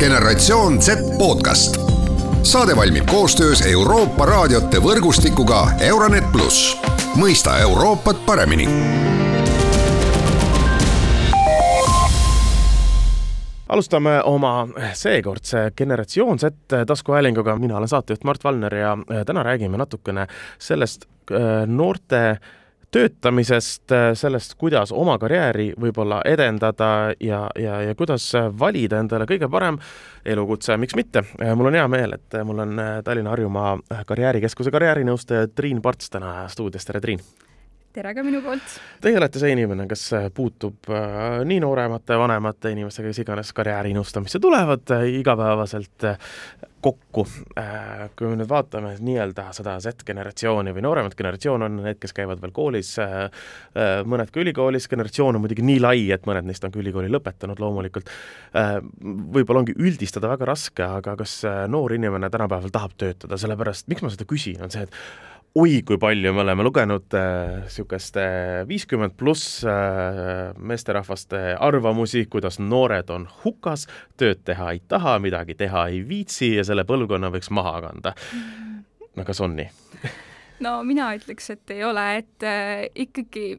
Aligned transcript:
generatsioon 0.00 0.82
Z 0.82 0.88
podcast. 1.18 1.76
saade 2.42 2.76
valmib 2.76 3.04
koostöös 3.06 3.66
Euroopa 3.66 4.26
raadiote 4.26 4.80
võrgustikuga 4.80 5.66
Euronet 5.80 6.24
pluss, 6.32 6.76
mõista 7.20 7.58
Euroopat 7.60 8.22
paremini. 8.26 8.64
Alustame 13.68 14.22
oma 14.24 14.68
seekordse 14.92 15.72
Generatsioon 15.76 16.38
Z 16.38 16.44
taskuhäälinguga, 16.86 17.56
mina 17.56 17.76
olen 17.76 17.88
saatejuht 17.88 18.24
Mart 18.24 18.44
Valner 18.44 18.74
ja 18.74 18.96
täna 19.26 19.42
räägime 19.42 19.76
natukene 19.76 20.26
sellest 20.58 21.04
äh, 21.04 21.66
noorte 21.66 22.38
töötamisest, 22.90 23.92
sellest, 24.18 24.54
kuidas 24.58 24.92
oma 24.92 25.14
karjääri 25.22 25.70
võib-olla 25.80 26.20
edendada 26.26 27.12
ja, 27.22 27.44
ja, 27.58 27.80
ja 27.86 27.94
kuidas 27.94 28.32
valida 28.58 28.98
endale 28.98 29.28
kõige 29.30 29.50
parem 29.50 29.78
elukutse, 30.24 30.76
miks 30.76 30.96
mitte. 30.98 31.22
mul 31.54 31.70
on 31.70 31.78
hea 31.78 31.86
meel, 31.88 32.16
et 32.18 32.40
mul 32.44 32.64
on 32.66 32.82
Tallinna-Harjumaa 33.04 33.78
Karjäärikeskuse 34.06 34.74
karjäärinõustaja 34.74 35.52
Triin 35.54 35.82
Parts 35.82 36.10
täna 36.10 36.48
stuudios, 36.48 36.84
tere 36.88 37.00
Triin! 37.00 37.22
Tere 37.94 38.14
ka 38.14 38.22
minu 38.26 38.40
poolt! 38.44 38.78
Teie 39.02 39.18
olete 39.18 39.42
see 39.42 39.52
inimene, 39.54 39.86
kes 39.90 40.06
puutub 40.34 40.90
äh, 40.94 41.40
nii 41.48 41.60
nooremate, 41.64 42.18
vanemate 42.20 42.74
inimestega, 42.74 43.10
kes 43.10 43.22
iganes 43.24 43.54
karjäärinõustamisse 43.56 44.40
tulevad 44.42 44.94
äh, 44.94 45.08
igapäevaselt 45.20 46.06
äh, 46.12 46.18
kokku. 46.80 47.26
Äh, 47.58 48.08
kui 48.16 48.28
me 48.30 48.36
nüüd 48.40 48.48
vaatame 48.50 48.94
nii-öelda 49.04 49.48
seda 49.56 49.76
Z-generatsiooni 49.82 50.72
või 50.76 50.84
nooremat 50.84 51.16
generatsioon 51.18 51.66
on 51.66 51.80
need, 51.84 51.98
kes 52.00 52.14
käivad 52.16 52.40
veel 52.42 52.54
koolis, 52.56 52.92
äh, 53.02 53.26
äh, 53.74 53.92
mõned 54.08 54.32
ka 54.32 54.42
ülikoolis, 54.42 54.88
generatsioon 54.90 55.36
on 55.36 55.44
muidugi 55.44 55.64
nii 55.66 55.80
lai, 55.82 56.04
et 56.14 56.28
mõned 56.28 56.48
neist 56.48 56.64
on 56.64 56.72
ka 56.72 56.80
ülikooli 56.80 57.10
lõpetanud 57.12 57.60
loomulikult. 57.60 58.10
võib-olla 59.34 59.60
ongi 59.62 59.74
üldistada 59.78 60.28
väga 60.30 60.46
raske, 60.48 60.82
aga 60.82 61.14
kas 61.18 61.40
noor 61.68 61.92
inimene 61.94 62.30
tänapäeval 62.30 62.72
tahab 62.72 62.96
töötada, 62.98 63.38
sellepärast 63.38 63.88
miks 63.88 64.02
ma 64.02 64.10
seda 64.12 64.26
küsin, 64.28 64.62
on 64.64 64.72
see, 64.72 64.86
et 64.86 65.29
oi 65.54 65.80
kui 65.82 65.98
palju 65.98 66.30
me 66.34 66.44
oleme 66.44 66.62
lugenud 66.62 67.14
niisugust 67.14 68.18
äh, 68.22 68.60
viiskümmend 68.68 69.16
pluss 69.18 69.64
äh, 69.66 70.52
meesterahvaste 70.58 71.56
arvamusi, 71.58 72.26
kuidas 72.30 72.60
noored 72.62 73.10
on 73.10 73.26
hukas, 73.44 73.88
tööd 74.20 74.44
teha 74.46 74.70
ei 74.76 74.82
taha, 74.88 75.18
midagi 75.22 75.56
teha 75.58 75.88
ei 75.90 76.04
viitsi 76.06 76.54
ja 76.54 76.64
selle 76.66 76.86
põlvkonna 76.86 77.32
võiks 77.34 77.50
maha 77.50 77.80
kanda. 77.88 78.14
no 79.16 79.26
kas 79.26 79.42
on 79.42 79.58
nii? 79.58 79.68
no 80.66 80.76
mina 80.86 81.10
ütleks, 81.18 81.50
et 81.56 81.74
ei 81.74 81.84
ole, 81.84 82.06
et 82.22 82.46
äh, 82.46 82.86
ikkagi 82.94 83.56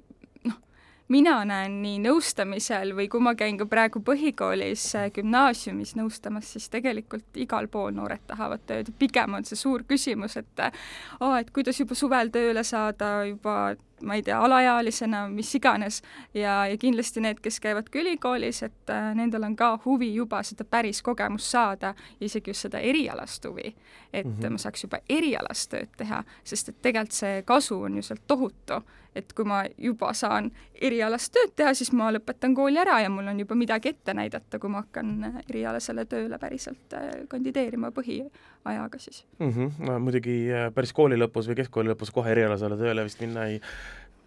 mina 1.11 1.35
näen 1.47 1.79
nii 1.83 1.99
nõustamisel 2.05 2.93
või 2.97 3.07
kui 3.11 3.23
ma 3.23 3.33
käin 3.37 3.59
ka 3.59 3.67
praegu 3.69 4.01
põhikoolis, 4.05 4.85
äh, 4.99 5.09
gümnaasiumis 5.15 5.95
nõustamas, 5.99 6.53
siis 6.53 6.69
tegelikult 6.71 7.37
igal 7.41 7.67
pool 7.71 7.93
noored 7.95 8.23
tahavad 8.27 8.63
tööd, 8.69 8.93
pigem 8.99 9.37
on 9.39 9.47
see 9.47 9.59
suur 9.59 9.83
küsimus, 9.87 10.37
et 10.39 10.65
aa, 10.65 10.71
äh, 11.19 11.39
et 11.41 11.51
kuidas 11.51 11.79
juba 11.81 11.97
suvel 11.97 12.31
tööle 12.33 12.63
saada, 12.67 13.13
juba 13.29 13.75
ma 14.03 14.15
ei 14.15 14.23
tea, 14.23 14.39
alaealisena, 14.39 15.27
mis 15.29 15.55
iganes, 15.55 16.01
ja, 16.33 16.61
ja 16.67 16.77
kindlasti 16.77 17.21
need, 17.21 17.41
kes 17.43 17.59
käivad 17.63 17.89
ka 17.91 17.99
ülikoolis, 17.99 18.63
et 18.67 18.93
äh, 18.93 19.11
nendel 19.17 19.43
on 19.47 19.55
ka 19.55 19.73
huvi 19.85 20.13
juba 20.15 20.43
seda 20.47 20.65
päris 20.65 21.01
kogemust 21.01 21.51
saada, 21.51 21.93
isegi 22.21 22.51
just 22.51 22.67
seda 22.67 22.79
erialast 22.79 23.45
huvi. 23.45 23.75
et 24.13 24.25
mm 24.25 24.33
-hmm. 24.39 24.49
ma 24.49 24.57
saaks 24.57 24.83
juba 24.83 24.97
erialast 25.09 25.69
tööd 25.71 25.87
teha, 25.97 26.23
sest 26.43 26.69
et 26.69 26.81
tegelikult 26.81 27.11
see 27.11 27.43
kasu 27.45 27.81
on 27.81 27.95
ju 27.95 28.01
sealt 28.01 28.21
tohutu. 28.27 28.81
et 29.15 29.33
kui 29.33 29.45
ma 29.45 29.65
juba 29.77 30.13
saan 30.13 30.51
erialast 30.81 31.33
tööd 31.35 31.51
teha, 31.55 31.73
siis 31.73 31.91
ma 31.91 32.11
lõpetan 32.11 32.55
kooli 32.55 32.79
ära 32.79 33.01
ja 33.01 33.09
mul 33.09 33.27
on 33.27 33.39
juba 33.39 33.55
midagi 33.55 33.89
ette 33.89 34.13
näidata, 34.13 34.59
kui 34.59 34.69
ma 34.69 34.81
hakkan 34.81 35.43
erialasele 35.49 36.05
tööle 36.05 36.39
päriselt 36.39 36.93
äh, 36.93 37.09
kandideerima 37.27 37.91
põhiajaga 37.91 38.99
siis 38.99 39.25
mm. 39.39 39.49
-hmm. 39.49 39.87
No, 39.87 39.99
muidugi 39.99 40.51
äh, 40.51 40.73
päris 40.73 40.93
kooli 40.93 41.15
lõpus 41.15 41.47
või 41.47 41.55
keskkooli 41.55 41.89
lõpus 41.89 42.11
kohe 42.11 42.31
erialasele 42.31 42.77
tööle 42.77 43.03
vist 43.03 43.19
minna 43.19 43.45
ei 43.45 43.61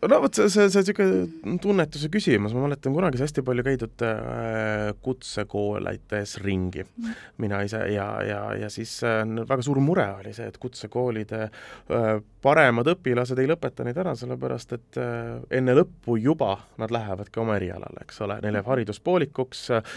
no 0.02 0.20
vot, 0.20 0.36
see, 0.36 0.50
see, 0.52 0.68
see 0.68 0.82
niisugune 0.84 1.58
tunnetuse 1.62 2.10
küsimus, 2.12 2.54
ma 2.56 2.64
mäletan 2.66 2.94
kunagi 2.96 3.18
sai 3.18 3.28
hästi 3.28 3.44
palju 3.46 3.64
käidud 3.66 4.04
äh, 4.06 4.90
kutsekoolides 5.04 6.36
ringi, 6.44 6.84
mina 7.42 7.62
ise, 7.66 7.80
ja, 7.94 8.08
ja, 8.26 8.40
ja 8.64 8.70
siis 8.72 8.96
äh, 9.06 9.22
väga 9.24 9.64
suur 9.64 9.80
mure 9.84 10.06
oli 10.20 10.34
see, 10.36 10.48
et 10.50 10.58
kutsekoolide 10.62 11.42
äh, 11.46 12.10
paremad 12.44 12.90
õpilased 12.94 13.40
ei 13.40 13.48
lõpeta 13.48 13.86
neid 13.86 13.98
ära, 14.00 14.14
sellepärast 14.18 14.76
et 14.76 15.00
äh, 15.00 15.40
enne 15.60 15.76
lõppu 15.78 16.18
juba 16.20 16.56
nad 16.80 16.92
lähevadki 16.94 17.40
oma 17.42 17.58
erialale, 17.60 18.04
eks 18.04 18.20
ole, 18.26 18.38
neil 18.44 18.60
jääb 18.60 18.72
haridus 18.74 19.00
poolikuks 19.04 19.66
äh,, 19.78 19.94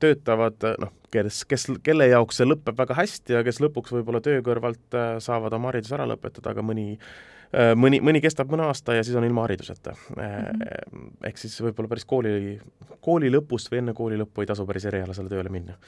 töötavad 0.00 0.70
noh, 0.80 0.94
kes, 1.12 1.44
kes, 1.48 1.68
kelle 1.84 2.08
jaoks 2.08 2.40
see 2.40 2.48
lõpeb 2.48 2.78
väga 2.78 2.96
hästi 2.96 3.38
ja 3.38 3.46
kes 3.46 3.60
lõpuks 3.64 3.92
võib-olla 3.98 4.22
töö 4.24 4.40
kõrvalt 4.46 4.96
äh, 4.96 5.16
saavad 5.24 5.56
oma 5.58 5.72
hariduse 5.72 5.98
ära 5.98 6.08
lõpetada, 6.08 6.54
aga 6.54 6.64
mõni 6.64 6.94
Äh, 6.96 7.37
mõni, 7.76 8.00
mõni 8.04 8.20
kestab 8.20 8.50
mõne 8.52 8.66
aasta 8.68 8.98
ja 8.98 9.04
siis 9.06 9.16
on 9.16 9.24
ilma 9.24 9.46
hariduseta 9.46 9.94
mm. 9.94 10.22
-hmm. 10.22 11.08
ehk 11.30 11.38
siis 11.40 11.56
võib-olla 11.62 11.88
päris 11.88 12.04
kooli, 12.04 12.60
kooli 13.00 13.32
lõpust 13.32 13.72
või 13.72 13.82
enne 13.82 13.94
kooli 13.96 14.20
lõppu 14.20 14.44
ei 14.44 14.50
tasu 14.50 14.66
päris 14.66 14.84
erialasele 14.90 15.32
tööle 15.32 15.52
minna 15.52 15.78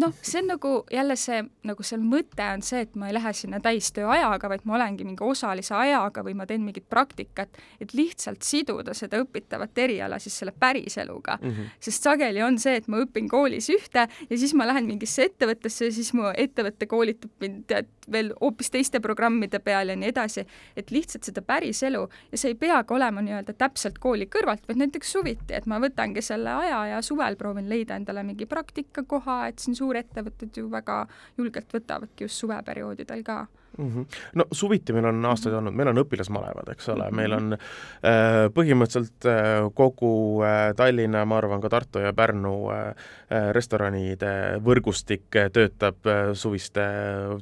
noh, 0.00 0.14
see 0.22 0.40
on 0.42 0.50
nagu 0.54 0.72
jälle 0.92 1.16
see, 1.20 1.40
nagu 1.68 1.86
seal 1.86 2.02
mõte 2.04 2.46
on 2.54 2.62
see, 2.64 2.84
et 2.86 2.94
ma 2.98 3.08
ei 3.10 3.16
lähe 3.16 3.32
sinna 3.36 3.60
täistööajaga, 3.64 4.50
vaid 4.52 4.64
ma 4.68 4.76
olengi 4.78 5.06
mingi 5.06 5.24
osalise 5.24 5.74
ajaga 5.78 6.24
või 6.26 6.36
ma 6.38 6.46
teen 6.50 6.64
mingit 6.66 6.86
praktikat, 6.90 7.58
et 7.80 7.94
lihtsalt 7.96 8.42
siduda 8.46 8.94
seda 8.96 9.20
õpitavat 9.22 9.78
eriala 9.84 10.18
siis 10.22 10.38
selle 10.40 10.54
päris 10.58 10.98
eluga 10.98 11.38
mm. 11.40 11.50
-hmm. 11.50 11.74
sest 11.80 12.08
sageli 12.08 12.42
on 12.42 12.58
see, 12.58 12.76
et 12.80 12.88
ma 12.88 13.02
õpin 13.04 13.28
koolis 13.30 13.70
ühte 13.72 14.06
ja 14.08 14.38
siis 14.38 14.54
ma 14.54 14.66
lähen 14.66 14.86
mingisse 14.86 15.28
ettevõttesse 15.30 15.90
ja 15.90 15.92
siis 15.92 16.12
mu 16.14 16.30
ettevõte 16.34 16.86
koolitab 16.86 17.30
mind 17.40 17.64
tead 17.70 17.90
veel 18.12 18.32
hoopis 18.40 18.70
teiste 18.70 19.00
programmide 19.00 19.58
peal 19.64 19.88
ja 19.88 19.96
nii 19.96 20.10
edasi, 20.12 20.44
et 20.76 20.90
lihtsalt 20.90 21.24
seda 21.24 21.42
päris 21.42 21.82
elu 21.86 22.02
ja 22.32 22.40
see 22.40 22.52
ei 22.52 22.58
peagi 22.58 22.94
olema 22.94 23.22
nii-öelda 23.24 23.54
täpselt 23.58 23.98
kooli 24.02 24.28
kõrvalt, 24.30 24.66
vaid 24.68 24.80
näiteks 24.80 25.12
suviti, 25.16 25.54
et 25.56 25.66
ma 25.70 25.80
võtangi 25.82 26.22
selle 26.24 26.52
aja 26.64 26.80
ja 26.94 27.02
suvel 27.02 27.36
proovin 27.40 27.68
leida 27.70 27.96
endale 27.96 28.24
mingi 28.26 28.46
praktikakoha, 28.50 29.38
et 29.48 29.62
siin 29.62 29.73
siin 29.74 29.82
suurettevõtted 29.82 30.56
ju 30.56 30.70
väga 30.70 31.04
julgelt 31.38 31.72
võtavadki 31.74 32.24
just 32.24 32.40
suveperioodidel 32.42 33.24
ka 33.26 33.46
mm. 33.78 33.88
-hmm. 33.88 34.06
no 34.34 34.44
suviti 34.52 34.92
meil 34.92 35.04
on 35.04 35.24
aastaid 35.24 35.52
-hmm. 35.52 35.58
olnud, 35.58 35.74
meil 35.74 35.88
on 35.88 35.98
õpilasmalevad, 36.04 36.70
eks 36.72 36.88
ole 36.88 37.10
meil 37.10 37.32
on 37.32 37.52
äh, 37.52 38.48
põhimõtteliselt 38.54 39.26
äh, 39.26 39.70
kogu 39.74 40.42
äh, 40.44 40.74
Tallinna, 40.76 41.24
ma 41.24 41.38
arvan, 41.38 41.60
ka 41.60 41.68
Tartu 41.68 41.98
ja 41.98 42.12
Pärnu 42.12 42.70
äh, 42.70 42.88
äh 43.30 43.52
restoranide 43.52 44.60
võrgustik 44.64 45.36
äh, 45.36 45.50
töötab 45.50 46.06
äh, 46.06 46.32
suviste 46.32 46.84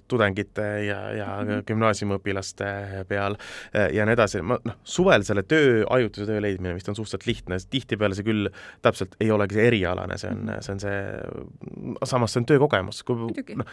tudengite 0.09 0.85
ja, 0.87 1.01
ja 1.13 1.27
mm 1.43 1.49
-hmm. 1.49 1.65
gümnaasiumiõpilaste 1.67 3.05
peal 3.09 3.37
äh, 3.77 3.91
ja 3.93 4.07
nii 4.07 4.13
edasi, 4.13 4.43
ma 4.43 4.59
noh, 4.65 4.75
suvel 4.85 5.23
selle 5.23 5.43
töö, 5.43 5.85
ajutise 5.91 6.27
töö 6.27 6.43
leidmine 6.43 6.75
vist 6.75 6.89
on 6.89 6.95
suhteliselt 6.95 7.27
lihtne, 7.27 7.57
tihtipeale 7.71 8.15
see 8.15 8.25
küll 8.25 8.49
täpselt 8.83 9.17
ei 9.21 9.31
olegi 9.31 9.55
see 9.55 9.67
erialane, 9.67 10.19
see 10.19 10.31
on, 10.31 10.45
mhm. 10.45 10.61
see 10.61 10.73
on 10.73 10.81
see, 10.81 11.01
samas 12.05 12.33
see 12.33 12.41
on 12.41 12.47
töökogemus, 12.47 13.03
kui 13.03 13.17
noh, 13.57 13.67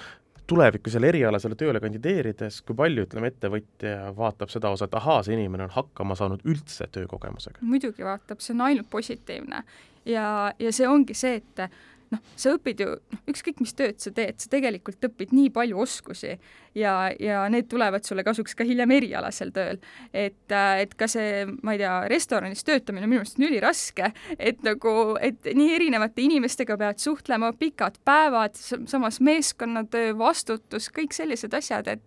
tulevikus 0.49 0.95
jälle 0.97 1.11
erialasele 1.13 1.57
tööle 1.59 1.81
kandideerides, 1.83 2.61
kui 2.65 2.77
palju, 2.77 3.05
ütleme, 3.07 3.31
ettevõtja 3.33 4.13
vaatab 4.17 4.51
seda 4.53 4.71
osa, 4.73 4.89
et 4.89 4.97
ahaa, 4.99 5.21
see 5.25 5.37
inimene 5.37 5.67
on 5.67 5.75
hakkama 5.75 6.17
saanud 6.19 6.43
üldse 6.49 6.89
töökogemusega? 6.91 7.61
muidugi 7.61 8.05
vaatab, 8.07 8.41
see 8.43 8.55
on 8.57 8.65
ainult 8.69 8.89
positiivne. 8.89 9.63
ja, 10.09 10.25
ja 10.59 10.73
see 10.75 10.87
ongi 10.89 11.17
see, 11.17 11.41
et 11.43 11.65
noh, 12.14 12.22
sa 12.40 12.53
õpid 12.56 12.81
ju, 12.84 12.96
noh, 13.14 13.22
ükskõik 13.30 13.62
mis 13.64 13.75
tööd 13.78 14.00
sa 14.02 14.12
teed, 14.16 14.40
sa 14.42 14.50
tegelikult 14.52 15.06
õpid 15.09 15.34
nii 15.36 15.52
palju 15.53 15.80
oskusi 15.84 16.34
ja, 16.78 16.94
ja 17.20 17.44
need 17.52 17.70
tulevad 17.72 18.06
sulle 18.08 18.24
kasuks 18.25 18.56
ka 18.58 18.68
hiljem 18.68 18.92
erialasel 18.96 19.53
tööl. 19.56 19.80
et, 20.14 20.52
äh, 20.52 20.81
et 20.86 20.96
ka 20.97 21.08
see, 21.12 21.46
ma 21.64 21.75
ei 21.75 21.81
tea, 21.81 21.94
restoranis 22.12 22.66
töötamine 22.68 23.08
minu 23.08 23.22
meelest 23.22 23.40
on 23.40 23.47
üliraske, 23.50 24.12
et 24.38 24.64
nagu, 24.66 24.96
et 25.22 25.52
nii 25.56 25.75
erinevate 25.75 26.24
inimestega 26.25 26.78
pead 26.80 27.02
suhtlema, 27.02 27.52
pikad 27.59 28.00
päevad, 28.06 28.58
samas 28.59 29.20
meeskonnatöö, 29.23 30.14
vastutus, 30.17 30.90
kõik 30.94 31.16
sellised 31.16 31.53
asjad, 31.53 31.88
et 31.88 31.97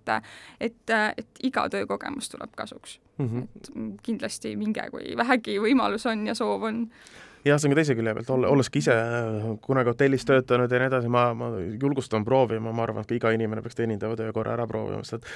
et, 0.60 0.90
et 0.90 1.42
iga 1.46 1.64
töökogemus 1.70 2.28
tuleb 2.32 2.54
kasuks 2.56 2.98
mm. 3.18 3.26
-hmm. 3.28 3.42
et 3.56 4.00
kindlasti 4.02 4.56
minge, 4.56 4.88
kui 4.90 5.16
vähegi 5.16 5.58
võimalus 5.62 6.06
on 6.10 6.26
ja 6.26 6.34
soov 6.34 6.62
on 6.62 6.88
jah, 7.44 7.58
see 7.58 7.68
on 7.68 7.74
ka 7.74 7.80
teise 7.80 7.96
külje 7.98 8.14
pealt, 8.18 8.32
olla, 8.36 8.50
olles 8.52 8.70
ka 8.72 8.80
ise 8.80 8.96
kunagi 9.64 9.92
hotellis 9.92 10.26
töötanud 10.28 10.72
ja 10.72 10.82
nii 10.82 10.90
edasi, 10.92 11.12
ma, 11.12 11.28
ma 11.36 11.52
julgustan 11.58 12.26
proovima, 12.26 12.72
ma 12.72 12.86
arvan, 12.86 13.04
et 13.04 13.12
ka 13.12 13.18
iga 13.18 13.32
inimene 13.36 13.64
peaks 13.64 13.78
teenindava 13.78 14.18
töö 14.18 14.32
korra 14.34 14.56
ära 14.56 14.68
proovima, 14.70 15.04
sest 15.06 15.22
et 15.22 15.30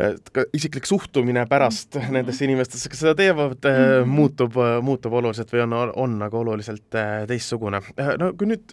et 0.00 0.30
ka 0.32 0.46
isiklik 0.56 0.86
suhtumine 0.88 1.42
pärast 1.50 1.98
mhm. 1.98 2.14
nendesse 2.16 2.46
inimestesse, 2.46 2.88
kes 2.88 3.02
seda 3.04 3.12
teevad, 3.18 3.58
mhm. 3.60 4.08
muutub, 4.08 4.56
muutub 4.84 5.18
oluliselt 5.20 5.52
või 5.52 5.66
on, 5.66 5.76
on 6.06 6.18
nagu 6.22 6.40
oluliselt 6.40 6.96
äh, 6.96 7.26
teistsugune. 7.28 7.82
no 8.20 8.32
kui 8.38 8.48
nüüd 8.54 8.72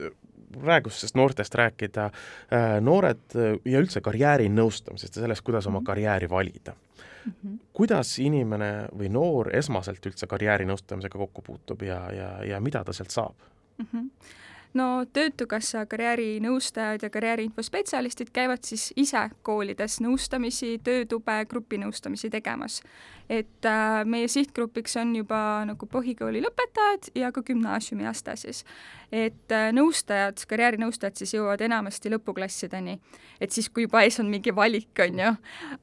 praegustest 0.54 1.16
noortest 1.16 1.56
rääkida, 1.56 2.10
äh, 2.54 2.82
noored 2.82 3.38
ja 3.66 3.82
üldse 3.82 4.02
karjääri 4.02 4.50
nõustamisest 4.50 5.16
ja 5.16 5.26
sellest, 5.26 5.46
kuidas 5.46 5.68
oma 5.68 5.80
mhm. 5.80 5.86
karjääri 5.86 6.30
valida 6.30 6.74
mm. 6.74 7.34
-hmm. 7.34 7.58
kuidas 7.74 8.20
inimene 8.20 8.74
või 8.98 9.10
noor 9.10 9.56
esmaselt 9.56 10.06
üldse 10.06 10.28
karjäärinõustamisega 10.28 11.18
kokku 11.18 11.42
puutub 11.42 11.82
ja, 11.82 12.02
ja, 12.14 12.30
ja 12.44 12.60
mida 12.60 12.84
ta 12.84 12.94
sealt 12.94 13.12
saab 13.12 13.36
mm? 13.78 13.88
-hmm 13.94 14.38
no 14.74 15.06
Töötukassa 15.14 15.86
karjäärinõustajad 15.86 17.04
ja 17.04 17.10
karjääriinfospetsialistid 17.10 18.30
käivad 18.34 18.64
siis 18.64 18.90
ise 18.96 19.30
koolides 19.44 20.00
nõustamisi, 20.04 20.78
töötube, 20.84 21.46
grupinõustamisi 21.50 22.30
tegemas. 22.30 22.82
et 23.30 23.66
äh, 23.66 24.06
meie 24.06 24.28
sihtgrupiks 24.28 24.98
on 24.98 25.16
juba 25.16 25.66
nagu 25.66 25.86
põhikooli 25.86 26.42
lõpetajad 26.42 27.12
ja 27.16 27.32
ka 27.32 27.44
gümnaasiumiaste 27.44 28.36
siis. 28.36 28.64
Et 29.12 29.54
äh, 29.56 29.70
nõustajad, 29.74 30.42
karjäärinõustajad 30.50 31.18
siis 31.18 31.34
jõuavad 31.34 31.62
enamasti 31.66 32.12
lõpuklassideni, 32.14 32.96
et 33.42 33.54
siis, 33.56 33.70
kui 33.74 33.88
juba 33.88 34.04
ees 34.06 34.20
on 34.22 34.30
mingi 34.30 34.54
valik, 34.56 34.92
on 35.02 35.22
ju, 35.24 35.32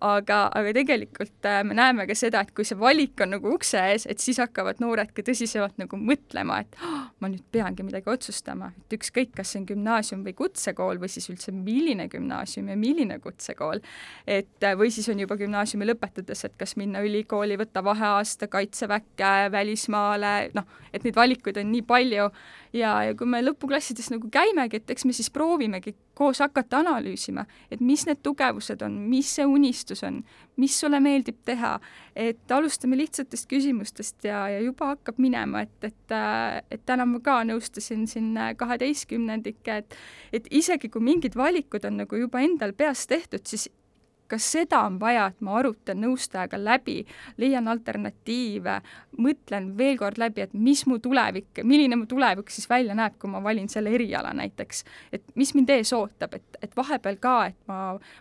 aga, 0.07 0.39
aga 0.55 0.75
tegelikult 0.77 1.49
äh, 1.51 1.63
me 1.67 1.75
näeme 1.79 2.07
ka 2.07 2.15
seda, 2.19 2.45
et 2.45 2.53
kui 2.55 2.67
see 2.69 2.79
valik 2.79 3.19
on 3.25 3.35
nagu 3.35 3.51
ukse 3.57 3.83
ees, 3.93 4.07
et 4.07 4.23
siis 4.23 4.39
hakkavad 4.43 4.83
noored 4.83 5.11
ka 5.17 5.25
tõsisemalt 5.27 5.81
nagu 5.83 5.99
mõtlema, 5.99 6.61
et 6.63 6.79
oh, 6.87 7.09
ma 7.23 7.31
nüüd 7.33 7.43
peangi 7.55 7.87
midagi 7.87 8.13
otsustama, 8.13 8.71
et 8.77 8.97
ükskõik, 8.99 9.35
kas 9.37 9.55
see 9.55 9.63
on 9.63 9.67
gümnaasium 9.73 10.23
või 10.27 10.37
kutsekool 10.39 11.03
või 11.03 11.11
siis 11.11 11.27
üldse 11.33 11.55
milline 11.57 12.07
gümnaasium 12.13 12.71
ja 12.71 12.79
milline 12.79 13.19
kutsekool, 13.25 13.83
et 14.31 14.69
või 14.79 14.93
siis 14.95 15.11
on 15.11 15.25
juba 15.25 15.39
gümnaasiumi 15.41 15.91
lõpetades, 15.91 16.45
et 16.47 16.55
kas 16.61 16.77
minna 16.79 17.03
ülikooli, 17.03 17.59
võtta 17.59 17.83
vaheaasta, 17.85 18.47
kaitseväkke, 18.53 19.35
välismaale, 19.51 20.37
noh, 20.55 20.71
et 20.93 21.03
neid 21.03 21.19
valikuid 21.19 21.59
on 21.59 21.73
nii 21.75 21.83
palju 21.87 22.31
ja, 22.77 22.93
ja 23.07 23.15
kui 23.17 23.29
me 23.29 23.41
lõpuklassides 23.45 24.11
nagu 24.13 24.29
käimegi, 24.33 24.81
et 24.81 24.91
eks 24.93 25.07
me 25.09 25.15
siis 25.17 25.31
proovimegi 25.33 25.95
koos 26.17 26.41
hakata 26.41 26.81
analüüsima, 26.81 27.45
et 27.73 27.83
mis 27.85 28.07
need 28.09 28.23
tugevused 28.25 28.83
on, 28.85 28.99
mis 29.11 29.31
see 29.37 29.47
unistus 29.49 30.03
on, 30.07 30.23
mis 30.61 30.77
sulle 30.81 31.01
meeldib 31.05 31.39
teha, 31.49 31.75
et 32.17 32.53
alustame 32.57 32.99
lihtsatest 33.01 33.49
küsimustest 33.51 34.29
ja, 34.29 34.47
ja 34.53 34.61
juba 34.65 34.95
hakkab 34.95 35.21
minema, 35.23 35.65
et, 35.67 35.91
et, 35.91 36.17
et 36.73 36.85
täna 36.89 37.09
ma 37.09 37.21
ka 37.25 37.41
nõustasin 37.49 38.07
siin 38.11 38.33
kaheteistkümnendikke, 38.57 39.81
et 39.83 39.99
et 40.37 40.49
isegi 40.51 40.91
kui 40.93 41.01
mingid 41.05 41.37
valikud 41.39 41.85
on 41.89 42.03
nagu 42.03 42.19
juba 42.21 42.43
endal 42.45 42.75
peas 42.77 43.07
tehtud, 43.09 43.45
siis 43.49 43.69
ka 44.31 44.39
seda 44.43 44.83
on 44.87 44.99
vaja, 45.01 45.29
et 45.31 45.43
ma 45.45 45.57
arutan 45.61 46.01
nõustajaga 46.03 46.59
läbi, 46.61 46.99
leian 47.41 47.69
alternatiive, 47.71 48.77
mõtlen 49.23 49.71
veel 49.79 49.99
kord 50.01 50.21
läbi, 50.21 50.45
et 50.45 50.55
mis 50.55 50.85
mu 50.89 50.99
tulevik, 51.03 51.63
milline 51.65 51.99
mu 51.99 52.09
tulevik 52.11 52.51
siis 52.53 52.69
välja 52.71 52.97
näeb, 52.99 53.17
kui 53.21 53.31
ma 53.33 53.43
valin 53.45 53.69
selle 53.73 53.93
eriala 53.97 54.33
näiteks. 54.37 54.85
et 55.13 55.25
mis 55.35 55.55
mind 55.55 55.71
ees 55.71 55.93
ootab, 55.97 56.35
et, 56.39 56.61
et 56.63 56.77
vahepeal 56.77 57.19
ka, 57.23 57.35
et 57.53 57.59
ma, 57.71 57.81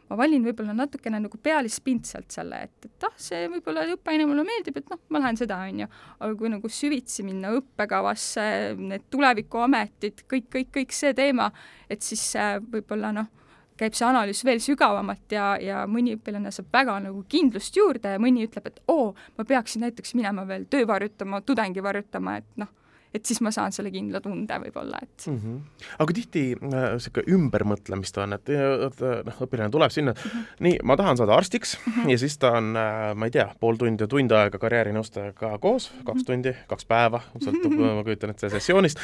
ma 0.09 0.17
valin 0.17 0.43
võib-olla 0.45 0.75
natukene 0.77 1.19
nagu 1.23 1.39
pealispindselt 1.41 2.31
selle, 2.31 2.63
et, 2.69 2.89
et 2.89 3.07
ah, 3.07 3.15
see 3.17 3.47
võib-olla 3.51 3.85
õppeaine 3.95 4.27
mulle 4.29 4.45
meeldib, 4.47 4.77
et 4.81 4.91
noh, 4.91 5.01
ma 5.09 5.23
lähen 5.23 5.39
seda, 5.39 5.61
on 5.67 5.85
ju. 5.85 5.91
aga 6.19 6.33
kui 6.39 6.51
nagu 6.53 6.71
süvitsi 6.71 7.25
minna 7.27 7.53
õppekavasse, 7.57 8.49
need 8.79 9.09
tulevikuametid, 9.13 10.25
kõik, 10.31 10.51
kõik, 10.53 10.73
kõik 10.79 10.95
see 10.95 11.15
teema, 11.17 11.51
et 11.89 12.05
siis 12.05 12.27
võib-olla 12.71 13.13
noh 13.15 13.31
käib 13.79 13.97
see 13.97 14.07
analüüs 14.07 14.43
veel 14.47 14.61
sügavamalt 14.63 15.35
ja, 15.35 15.55
ja 15.61 15.83
mõni 15.89 16.15
õpilane 16.15 16.51
saab 16.53 16.71
väga 16.73 16.99
nagu 17.09 17.25
kindlust 17.31 17.75
juurde 17.75 18.15
ja 18.15 18.21
mõni 18.21 18.47
ütleb, 18.47 18.71
et 18.71 18.81
oo, 18.91 19.13
ma 19.37 19.45
peaksin 19.47 19.85
näiteks 19.85 20.15
minema 20.15 20.47
veel 20.47 20.67
töö 20.71 20.87
varjutama, 20.87 21.41
tudengi 21.45 21.83
varjutama, 21.83 22.37
et 22.41 22.49
noh, 22.61 22.71
et 23.15 23.23
siis 23.27 23.39
ma 23.43 23.51
saan 23.53 23.71
selle 23.75 23.91
kindla 23.93 24.19
tunde 24.23 24.57
võib-olla, 24.65 24.99
et 25.03 25.27
mm. 25.29 25.37
-hmm. 25.37 25.85
aga 25.95 26.07
kui 26.09 26.17
tihti 26.17 26.43
niisugune 26.59 27.23
äh, 27.23 27.35
ümbermõtlemist 27.37 28.19
on, 28.23 28.35
et 28.35 28.51
noh, 28.51 29.39
õpilane 29.45 29.71
tuleb 29.71 29.93
sinna 29.93 30.13
mm, 30.15 30.31
-hmm. 30.31 30.59
nii, 30.67 30.79
ma 30.83 30.97
tahan 30.99 31.17
saada 31.17 31.35
arstiks 31.35 31.77
mm 31.77 31.93
-hmm. 31.93 32.11
ja 32.11 32.17
siis 32.17 32.37
ta 32.37 32.51
on 32.59 32.75
äh,, 32.75 33.15
ma 33.15 33.25
ei 33.25 33.31
tea, 33.31 33.47
pool 33.59 33.79
tundi 33.79 34.03
ja 34.03 34.07
tund 34.07 34.31
aega 34.31 34.59
karjäärinõustajaga 34.59 35.57
koos, 35.59 35.91
kaks 36.03 36.21
-hmm. 36.21 36.25
tundi, 36.25 36.55
kaks 36.67 36.85
päeva, 36.85 37.21
sõltub 37.39 37.71
mm, 37.71 37.79
-hmm. 37.83 37.95
ma 37.95 38.03
kujutan 38.03 38.29
ette 38.29 38.49
sessioonist 38.49 38.99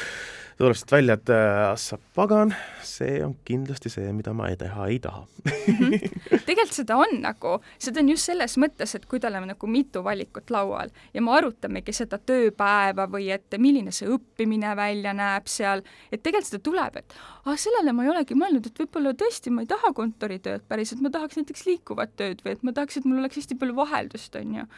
tuleb 0.58 0.76
siit 0.76 0.92
välja, 0.92 1.16
et 1.18 1.32
äh, 1.32 1.72
sa 1.80 1.98
pagan, 2.16 2.54
see 2.84 3.20
on 3.24 3.36
kindlasti 3.48 3.92
see, 3.92 4.12
mida 4.16 4.34
ma 4.36 4.50
ei 4.52 4.58
teha 4.60 4.86
ei 4.92 4.98
taha. 5.02 5.26
-hmm. 5.42 6.40
tegelikult 6.46 6.76
seda 6.76 6.96
on 6.96 7.14
nagu, 7.22 7.56
seda 7.82 8.00
on 8.02 8.10
just 8.12 8.28
selles 8.28 8.56
mõttes, 8.60 8.94
et 8.96 9.06
kui 9.10 9.20
tal 9.20 9.36
on 9.40 9.48
nagu 9.50 9.70
mitu 9.70 10.02
valikut 10.04 10.50
laual 10.54 10.92
ja 11.14 11.22
me 11.22 11.34
arutamegi 11.36 11.94
seda 11.96 12.18
tööpäeva 12.18 13.08
või 13.10 13.30
et 13.34 13.58
milline 13.58 13.92
see 13.94 14.10
õppimine 14.12 14.74
välja 14.78 15.14
näeb 15.16 15.48
seal, 15.50 15.82
et 16.12 16.22
tegelikult 16.22 16.50
seda 16.50 16.62
tuleb, 16.68 17.00
et 17.02 17.16
ah, 17.44 17.56
sellele 17.56 17.94
ma 17.96 18.06
ei 18.06 18.12
olegi 18.14 18.38
mõelnud, 18.38 18.68
et 18.68 18.84
võib-olla 18.84 19.14
tõesti 19.18 19.50
ma 19.54 19.64
ei 19.64 19.70
taha 19.70 19.92
kontoritööd 19.96 20.66
päriselt, 20.68 21.02
ma 21.02 21.10
tahaks 21.10 21.40
näiteks 21.40 21.66
liikuvat 21.66 22.14
tööd 22.16 22.44
või 22.44 22.56
et 22.56 22.62
ma 22.62 22.76
tahaks, 22.76 23.00
et 23.00 23.08
mul 23.08 23.22
oleks 23.22 23.42
hästi 23.42 23.58
palju 23.58 23.76
vaheldust, 23.78 24.36
on 24.38 24.54
ju. 24.60 24.68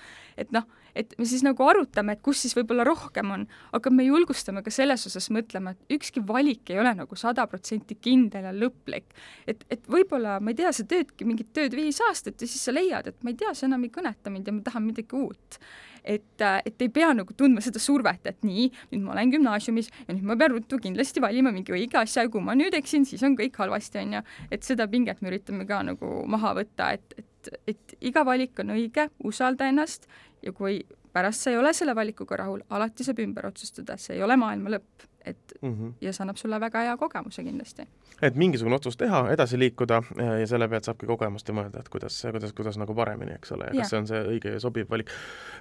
et 0.40 0.52
noh, 0.54 0.66
et 0.94 1.14
me 1.18 1.26
siis 1.28 1.44
nagu 1.46 1.66
arutame, 1.66 2.14
et 2.14 2.22
kus 2.24 2.42
siis 2.44 2.54
võib-olla 2.56 2.86
rohkem 2.86 3.32
on, 3.34 3.46
aga 3.76 3.92
me 3.94 4.06
julgustame 4.06 4.62
ka 4.64 4.72
selles 4.74 5.06
osas 5.10 5.30
mõtlema, 5.34 5.74
et 5.74 5.96
ükski 5.98 6.22
valik 6.26 6.70
ei 6.72 6.80
ole 6.82 6.94
nagu 6.96 7.18
sada 7.18 7.46
protsenti 7.50 7.98
kindel 8.00 8.48
ja 8.48 8.54
lõplik. 8.54 9.10
et, 9.46 9.64
et 9.70 9.88
võib-olla, 9.90 10.38
ma 10.40 10.54
ei 10.54 10.60
tea, 10.62 10.72
sa 10.72 10.86
teedki 10.88 11.26
mingit 11.28 11.52
tööd 11.56 11.74
viis 11.76 12.00
aastat 12.08 12.40
ja 12.40 12.48
siis 12.48 12.62
sa 12.64 12.74
leiad, 12.74 13.10
et 13.10 13.22
ma 13.22 13.34
ei 13.34 13.40
tea, 13.40 13.54
see 13.54 13.68
enam 13.68 13.84
ei 13.84 13.92
kõneta 13.94 14.32
mind 14.32 14.48
ja 14.48 14.56
ma 14.56 14.64
tahan 14.64 14.86
midagi 14.86 15.18
uut. 15.18 15.58
Et, 16.04 16.44
et 16.66 16.84
ei 16.84 16.90
pea 16.92 17.10
nagu 17.16 17.36
tundma 17.36 17.62
seda 17.64 17.80
survet, 17.82 18.26
et 18.28 18.42
nii, 18.46 18.66
nüüd 18.92 19.04
ma 19.04 19.14
olen 19.14 19.32
gümnaasiumis 19.34 19.90
ja 20.06 20.12
nüüd 20.12 20.26
ma 20.28 20.36
pean 20.40 20.54
ruttu 20.56 20.78
kindlasti 20.82 21.22
valima 21.24 21.52
mingi 21.54 21.74
õige 21.74 22.00
asja 22.00 22.26
ja 22.26 22.32
kui 22.32 22.44
ma 22.44 22.56
nüüd 22.58 22.76
eksin, 22.76 23.06
siis 23.08 23.24
on 23.26 23.38
kõik 23.38 23.56
halvasti, 23.60 24.02
on 24.02 24.18
ju. 24.18 24.24
et 24.54 24.66
seda 24.66 24.88
pinget 24.90 25.22
me 25.22 25.32
üritame 25.32 25.66
ka 25.68 25.80
nagu 25.86 26.12
maha 26.30 26.54
võtta, 26.60 26.92
et, 26.98 27.16
et, 27.18 27.54
et 27.72 27.96
iga 28.12 28.24
valik 28.26 28.60
on 28.60 28.76
õige, 28.76 29.08
usalda 29.24 29.70
ennast 29.72 30.08
ja 30.44 30.52
kui 30.52 30.82
pärast 31.14 31.46
sa 31.46 31.54
ei 31.54 31.58
ole 31.58 31.72
selle 31.76 31.94
valikuga 31.96 32.42
rahul, 32.42 32.64
alati 32.74 33.06
saab 33.06 33.22
ümber 33.24 33.48
otsustada, 33.48 33.96
see 34.00 34.18
ei 34.18 34.24
ole 34.26 34.36
maailma 34.40 34.76
lõpp 34.76 35.08
et 35.24 35.54
mm 35.62 35.72
-hmm. 35.72 35.92
ja 36.00 36.12
see 36.12 36.24
annab 36.24 36.36
sulle 36.36 36.60
väga 36.60 36.82
hea 36.82 36.96
kogemuse 36.96 37.42
kindlasti. 37.44 37.86
et 38.22 38.34
mingisugune 38.34 38.76
otsus 38.76 38.96
teha, 38.96 39.24
edasi 39.30 39.58
liikuda 39.58 40.02
ja 40.40 40.46
selle 40.46 40.68
pealt 40.68 40.84
saabki 40.84 41.06
kogemust 41.06 41.48
ja 41.48 41.54
mõelda, 41.54 41.80
et 41.80 41.88
kuidas, 41.88 42.22
kuidas, 42.30 42.52
kuidas 42.52 42.78
nagu 42.78 42.94
paremini, 42.94 43.34
eks 43.34 43.52
ole, 43.52 43.64
ja 43.64 43.80
kas 43.80 43.90
see 43.90 43.98
on 43.98 44.06
see 44.06 44.20
õige 44.34 44.52
ja 44.54 44.60
sobiv 44.60 44.90
valik. 44.90 45.10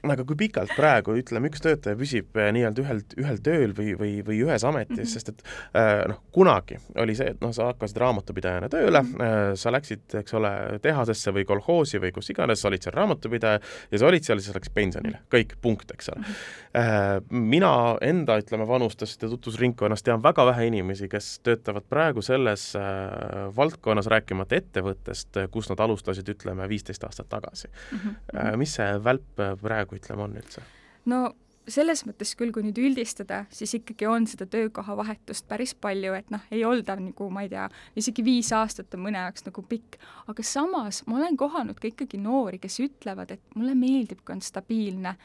aga 0.03 0.23
kui 0.23 0.35
pikalt 0.35 0.75
praegu, 0.75 1.15
ütleme, 1.19 1.47
üks 1.47 1.61
töötaja 1.61 1.95
püsib 1.95 2.37
eh, 2.37 2.51
nii-öelda 2.53 2.81
ühel, 2.81 3.01
ühel 3.17 3.39
tööl 3.43 3.73
või, 3.77 3.93
või, 3.99 4.13
või 4.27 4.41
ühes 4.45 4.63
ametis 4.63 4.97
mm, 4.97 5.03
-hmm. 5.03 5.13
sest 5.13 5.29
et 5.29 5.43
äh, 5.79 6.03
noh, 6.11 6.21
kunagi 6.31 6.77
oli 6.95 7.15
see, 7.15 7.33
et 7.33 7.41
noh, 7.41 7.53
sa 7.55 7.69
hakkasid 7.71 7.97
raamatupidajana 8.03 8.69
tööle 8.69 9.01
mm, 9.01 9.15
-hmm. 9.17 9.55
sa 9.55 9.71
läksid, 9.71 10.05
eks 10.21 10.33
ole, 10.33 10.53
tehasesse 10.81 11.31
või 11.31 11.45
kolhoosi 11.45 12.01
või 12.03 12.11
kus 12.11 12.29
iganes, 12.29 12.61
sa 12.61 12.67
olid 12.67 12.83
seal 12.83 12.95
raamatupidaja 12.95 13.59
ja 13.91 13.99
sa 13.99 14.07
olid 14.07 14.23
seal, 14.23 14.39
siis 14.39 14.51
sa 14.51 14.57
läksid 14.59 14.73
pensionile, 14.73 15.23
kõik, 15.33 15.55
punkt, 15.61 15.91
eks 15.91 16.09
ole 16.09 16.19
mm. 16.19 16.33
-hmm. 16.33 17.43
mina 17.55 17.73
enda, 18.01 18.37
ütleme, 18.41 18.67
vanustest 18.67 19.23
ja 19.23 19.29
tutvus 19.29 19.52
teadusringkonnas 19.53 20.03
tean 20.03 20.23
väga 20.23 20.45
vähe 20.45 20.67
inimesi, 20.67 21.07
kes 21.09 21.39
töötavad 21.43 21.85
praegu 21.89 22.21
selles 22.21 22.73
äh, 22.75 23.55
valdkonnas, 23.55 24.07
rääkimata 24.07 24.55
ettevõttest, 24.55 25.37
kus 25.51 25.69
nad 25.69 25.79
alustasid, 25.79 26.29
ütleme, 26.29 26.67
viisteist 26.69 27.03
aastat 27.03 27.29
tagasi 27.29 27.67
mm. 27.67 27.99
-hmm. 27.99 28.57
mis 28.57 28.75
see 28.75 29.03
välp 29.03 29.39
praegu, 29.61 29.95
ütleme, 29.95 30.23
on 30.23 30.37
üldse? 30.37 30.61
no 31.05 31.33
selles 31.67 32.03
mõttes 32.05 32.33
küll, 32.35 32.51
kui 32.51 32.63
nüüd 32.63 32.77
üldistada, 32.77 33.45
siis 33.49 33.73
ikkagi 33.77 34.07
on 34.07 34.27
seda 34.27 34.45
töökoha 34.45 34.97
vahetust 34.97 35.47
päris 35.47 35.73
palju, 35.75 36.13
et 36.13 36.29
noh, 36.33 36.41
ei 36.51 36.65
olda 36.65 36.95
nagu 36.99 37.29
ma 37.29 37.45
ei 37.45 37.49
tea, 37.49 37.69
isegi 37.95 38.23
viis 38.23 38.51
aastat 38.51 38.93
on 38.93 39.05
mõne 39.05 39.21
jaoks 39.21 39.45
nagu 39.45 39.63
pikk, 39.69 39.97
aga 40.27 40.43
samas 40.43 41.03
ma 41.07 41.21
olen 41.21 41.37
kohanud 41.37 41.79
ka 41.79 41.87
ikkagi 41.87 42.19
noori, 42.19 42.59
kes 42.59 42.79
ütlevad, 42.83 43.31
et 43.31 43.55
mulle 43.55 43.75
meeldib, 43.75 44.25
kui 44.25 44.35
on 44.35 44.41
stabiilne 44.41 45.15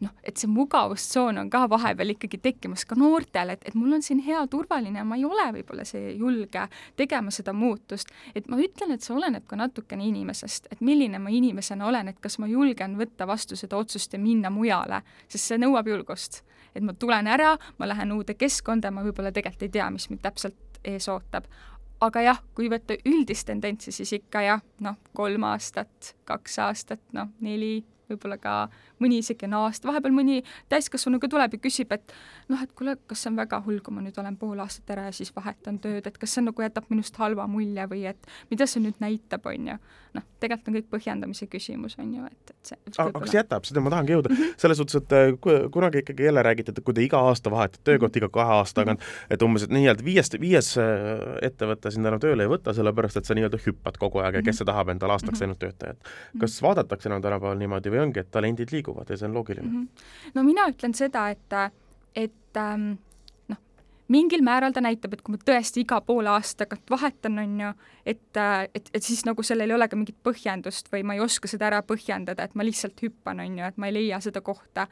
noh, 0.00 0.12
et 0.24 0.40
see 0.40 0.48
mugavustsoon 0.50 1.38
on 1.42 1.50
ka 1.52 1.64
vahepeal 1.70 2.14
ikkagi 2.14 2.40
tekkimas 2.42 2.86
ka 2.88 2.96
noortel, 2.98 3.54
et, 3.54 3.64
et 3.68 3.76
mul 3.78 3.92
on 3.96 4.04
siin 4.04 4.22
hea, 4.24 4.40
turvaline, 4.50 5.04
ma 5.04 5.18
ei 5.18 5.24
ole 5.28 5.46
võib-olla 5.58 5.84
see 5.88 6.14
julge 6.18 6.66
tegema 6.96 7.32
seda 7.34 7.54
muutust, 7.56 8.12
et 8.34 8.48
ma 8.48 8.60
ütlen, 8.60 8.94
et 8.94 9.04
see 9.04 9.14
oleneb 9.16 9.46
ka 9.50 9.58
natukene 9.60 10.06
inimesest, 10.08 10.70
et 10.72 10.84
milline 10.84 11.20
ma 11.22 11.32
inimesena 11.34 11.88
olen, 11.88 12.12
et 12.12 12.20
kas 12.20 12.38
ma 12.40 12.48
julgen 12.50 12.96
võtta 13.00 13.28
vastu 13.28 13.58
seda 13.58 13.80
otsust 13.80 14.16
ja 14.16 14.22
minna 14.22 14.52
mujale, 14.52 15.02
sest 15.28 15.52
see 15.52 15.60
nõuab 15.60 15.90
julgust. 15.90 16.42
et 16.74 16.84
ma 16.86 16.92
tulen 16.94 17.26
ära, 17.26 17.56
ma 17.78 17.86
lähen 17.88 18.12
uude 18.14 18.36
keskkonda, 18.38 18.92
ma 18.94 19.02
võib-olla 19.02 19.32
tegelikult 19.34 19.64
ei 19.66 19.72
tea, 19.74 19.88
mis 19.90 20.06
mind 20.10 20.20
täpselt 20.22 20.78
ees 20.86 21.08
ootab, 21.10 21.48
aga 22.00 22.22
jah, 22.24 22.38
kui 22.54 22.70
võtta 22.72 22.96
üldist 23.08 23.48
tendentsi, 23.48 23.92
siis 23.92 24.12
ikka 24.16 24.42
jah, 24.44 24.62
noh, 24.84 24.96
kolm 25.16 25.44
aastat, 25.50 26.14
kaks 26.28 26.58
aastat, 26.62 27.02
noh, 27.16 27.32
neli, 27.44 27.80
võib-olla 28.10 28.38
ka 28.40 28.54
mõni 29.02 29.20
isegi 29.22 29.48
aasta, 29.50 29.88
vahepeal 29.88 30.14
mõni 30.14 30.40
täiskasvanu 30.72 31.20
ka 31.20 31.30
tuleb 31.30 31.56
ja 31.56 31.62
küsib, 31.62 31.92
et 31.96 32.14
noh, 32.48 32.60
et 32.62 32.72
kuule, 32.76 32.96
kas 33.10 33.24
see 33.24 33.32
on 33.32 33.40
väga 33.40 33.62
hull, 33.66 33.80
kui 33.84 33.94
ma 33.94 34.04
nüüd 34.04 34.18
olen 34.20 34.36
pool 34.40 34.60
aastat 34.60 34.90
ära 34.94 35.08
ja 35.08 35.16
siis 35.16 35.32
vahetan 35.36 35.78
tööd, 35.82 36.06
et 36.06 36.18
kas 36.18 36.36
see 36.36 36.44
nagu 36.44 36.62
jätab 36.62 36.88
minust 36.92 37.16
halva 37.20 37.46
mulje 37.50 37.86
või 37.90 38.04
et 38.10 38.30
mida 38.50 38.66
see 38.70 38.82
nüüd 38.84 39.00
näitab, 39.02 39.46
on 39.46 39.72
ju. 39.72 39.78
noh, 40.10 40.24
tegelikult 40.42 40.68
on 40.68 40.74
kõik 40.74 40.86
põhjendamise 40.90 41.46
küsimus, 41.46 41.94
on 42.02 42.14
ju, 42.14 42.26
et, 42.26 42.50
et 42.50 42.72
see 42.72 42.78
aga 42.98 43.22
kas 43.22 43.34
jätab, 43.36 43.66
seda 43.68 43.82
ma 43.84 43.92
tahangi 43.92 44.14
jõuda 44.16 44.30
mm, 44.32 44.40
-hmm. 44.40 44.56
selles 44.58 44.80
suhtes, 44.80 44.96
et 44.98 45.12
äh, 45.14 45.68
kunagi 45.70 46.02
ikkagi 46.02 46.26
jälle 46.26 46.42
räägiti, 46.42 46.74
et 46.74 46.80
kui 46.84 46.96
te 46.96 47.04
iga 47.04 47.20
aasta 47.28 47.50
vahetate 47.50 47.84
töökohta 47.84 48.18
mm 48.18 48.24
-hmm. 48.24 48.30
iga 48.30 48.34
kahe 48.38 48.56
aasta 48.58 48.80
tagant, 48.80 49.00
et 49.30 49.42
umbes, 49.42 49.62
et 49.62 49.70
nii-öelda 49.70 50.04
viies, 50.04 50.32
viies 50.40 50.72
äh, 50.78 51.38
ettevõte 51.42 51.90
sind 51.90 52.06
enam 52.06 52.20
tööle 52.20 52.42
ei 52.42 52.50
võta, 52.50 52.74
sellepärast 52.74 53.16
et 53.16 53.24
sa 53.24 53.34
nii-öelda 53.38 53.60
hüppad 53.66 53.98
kogu 53.98 54.18
aeg 54.24 54.40
ja 54.40 54.42
kes 54.42 54.60
see 54.60 54.68
tahab 54.68 54.88
endale 54.88 55.12
aastaks 55.12 55.38
mhm. 55.38 55.44
ainult 55.44 55.58
töötajat. 55.58 56.10
kas 56.40 56.62
vaadatakse 56.62 57.08
enam 57.08 57.22
tänapäeval 57.22 57.58
niimoodi 57.58 57.92
või 57.94 57.99
ongi, 58.02 58.22
et 58.22 58.30
talendid 58.30 58.72
liiguvad 58.72 59.10
ja 59.10 59.18
see 59.18 59.28
on 59.28 59.34
loogiline 59.38 59.68
mm? 59.68 59.86
-hmm. 59.86 60.32
no 60.34 60.42
mina 60.46 60.66
ütlen 60.70 60.94
seda, 60.94 61.28
et, 61.30 61.56
et 62.14 62.56
ähm, 62.56 62.92
noh, 63.48 63.58
mingil 64.08 64.42
määral 64.42 64.72
ta 64.72 64.80
näitab, 64.80 65.14
et 65.14 65.22
kui 65.22 65.34
ma 65.34 65.40
tõesti 65.50 65.84
iga 65.84 66.00
poole 66.00 66.30
aasta 66.30 66.64
tagant 66.64 66.90
vahetan, 66.90 67.38
on 67.38 67.60
ju, 67.60 67.72
et, 68.06 68.40
et, 68.74 68.90
et 68.94 69.02
siis 69.02 69.24
nagu 69.28 69.42
sellel 69.42 69.70
ei 69.70 69.76
ole 69.76 69.88
ka 69.88 69.96
mingit 69.96 70.16
põhjendust 70.26 70.90
või 70.92 71.02
ma 71.06 71.14
ei 71.14 71.20
oska 71.24 71.48
seda 71.48 71.68
ära 71.70 71.82
põhjendada, 71.82 72.44
et 72.44 72.54
ma 72.54 72.66
lihtsalt 72.66 73.02
hüppan, 73.02 73.40
on 73.40 73.58
ju, 73.58 73.64
et 73.64 73.76
ma 73.76 73.90
ei 73.90 73.96
leia 73.98 74.20
seda 74.20 74.40
kohta. 74.40 74.86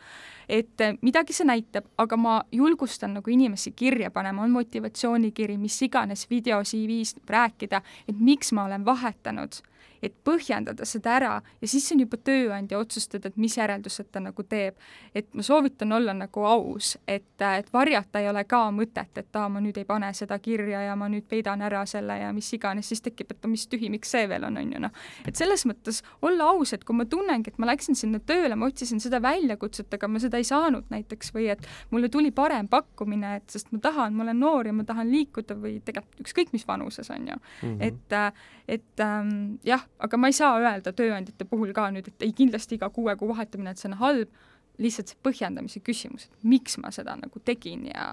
et 0.49 0.85
midagi 1.03 1.33
see 1.33 1.47
näitab, 1.47 1.89
aga 1.99 2.17
ma 2.17 2.43
julgustan 2.53 3.15
nagu 3.15 3.31
inimesi 3.31 3.73
kirja 3.77 4.11
panema, 4.11 4.43
on 4.43 4.51
motivatsioonikiri, 4.51 5.59
mis 5.59 5.83
iganes 5.83 6.31
video 6.31 6.63
CV-s 6.63 7.17
rääkida, 7.29 7.83
et 8.09 8.21
miks 8.21 8.53
ma 8.53 8.65
olen 8.65 8.85
vahetanud 8.85 9.61
et 10.03 10.15
põhjendada 10.25 10.87
seda 10.87 11.15
ära 11.17 11.33
ja 11.61 11.69
siis 11.69 11.87
on 11.93 12.03
juba 12.05 12.19
tööandja 12.21 12.79
otsustada, 12.79 13.29
et 13.29 13.37
mis 13.41 13.57
järeldused 13.59 14.11
ta 14.13 14.21
nagu 14.23 14.43
teeb. 14.43 14.77
et 15.15 15.35
ma 15.35 15.43
soovitan 15.43 15.93
olla 15.93 16.15
nagu 16.15 16.45
aus, 16.45 16.97
et, 17.09 17.41
et 17.41 17.73
varjata 17.73 18.21
ei 18.21 18.29
ole 18.29 18.45
ka 18.45 18.61
mõtet, 18.75 19.11
et 19.19 19.37
aa, 19.37 19.49
ma 19.49 19.61
nüüd 19.61 19.79
ei 19.79 19.85
pane 19.89 20.13
seda 20.15 20.39
kirja 20.39 20.83
ja 20.83 20.97
ma 20.97 21.09
nüüd 21.09 21.27
peidan 21.29 21.63
ära 21.63 21.85
selle 21.87 22.19
ja 22.19 22.33
mis 22.33 22.51
iganes, 22.55 22.89
siis 22.89 23.03
tekib, 23.03 23.33
et 23.33 23.47
mis 23.51 23.67
tühi, 23.69 23.91
miks 23.91 24.11
see 24.15 24.29
veel 24.29 24.45
on, 24.49 24.57
on 24.61 24.73
ju 24.73 24.83
noh. 24.83 25.03
et 25.27 25.37
selles 25.37 25.65
mõttes 25.69 26.03
olla 26.23 26.51
aus, 26.53 26.73
et 26.73 26.85
kui 26.85 26.97
ma 26.97 27.07
tunnengi, 27.09 27.53
et 27.53 27.59
ma 27.59 27.71
läksin 27.71 27.99
sinna 27.99 28.21
tööle, 28.21 28.57
ma 28.57 28.69
otsisin 28.71 29.01
seda 29.03 29.23
väljakutset, 29.23 29.91
aga 29.95 30.09
ma 30.09 30.23
seda 30.23 30.41
ei 30.41 30.47
saanud 30.49 30.89
näiteks 30.93 31.33
või 31.35 31.51
et 31.55 31.67
mulle 31.91 32.11
tuli 32.13 32.31
parem 32.35 32.69
pakkumine, 32.69 33.37
et 33.41 33.51
sest 33.51 33.73
ma 33.73 33.83
tahan, 33.83 34.15
ma 34.15 34.27
olen 34.27 34.41
noor 34.41 34.71
ja 34.71 34.77
ma 34.77 34.87
tahan 34.89 35.11
liikuda 35.11 35.57
või 35.59 35.79
tegelikult 35.85 36.23
ükskõik 36.25 36.55
mis 36.55 36.67
vanuses, 36.69 37.11
on 37.11 37.29
ju 37.29 37.37
mm. 37.37 37.79
-hmm. 37.79 37.83
et, 37.89 38.79
et 38.79 39.05
ähm, 39.05 39.59
jah, 39.65 39.88
aga 39.99 40.21
ma 40.21 40.31
ei 40.31 40.37
saa 40.37 40.59
öelda 40.61 40.93
tööandjate 40.93 41.45
puhul 41.49 41.73
ka 41.77 41.89
nüüd, 41.95 42.11
et 42.11 42.27
ei, 42.27 42.35
kindlasti 42.37 42.79
iga 42.79 42.91
kuue 42.95 43.17
kuu 43.19 43.33
vahetamine, 43.33 43.75
et 43.75 43.81
see 43.81 43.91
on 43.91 43.99
halb, 44.03 44.31
lihtsalt 44.79 45.11
see 45.11 45.19
põhjendamise 45.27 45.83
küsimus, 45.83 46.29
et 46.29 46.47
miks 46.47 46.79
ma 46.79 46.93
seda 46.95 47.17
nagu 47.19 47.43
tegin 47.45 47.89
ja 47.91 48.09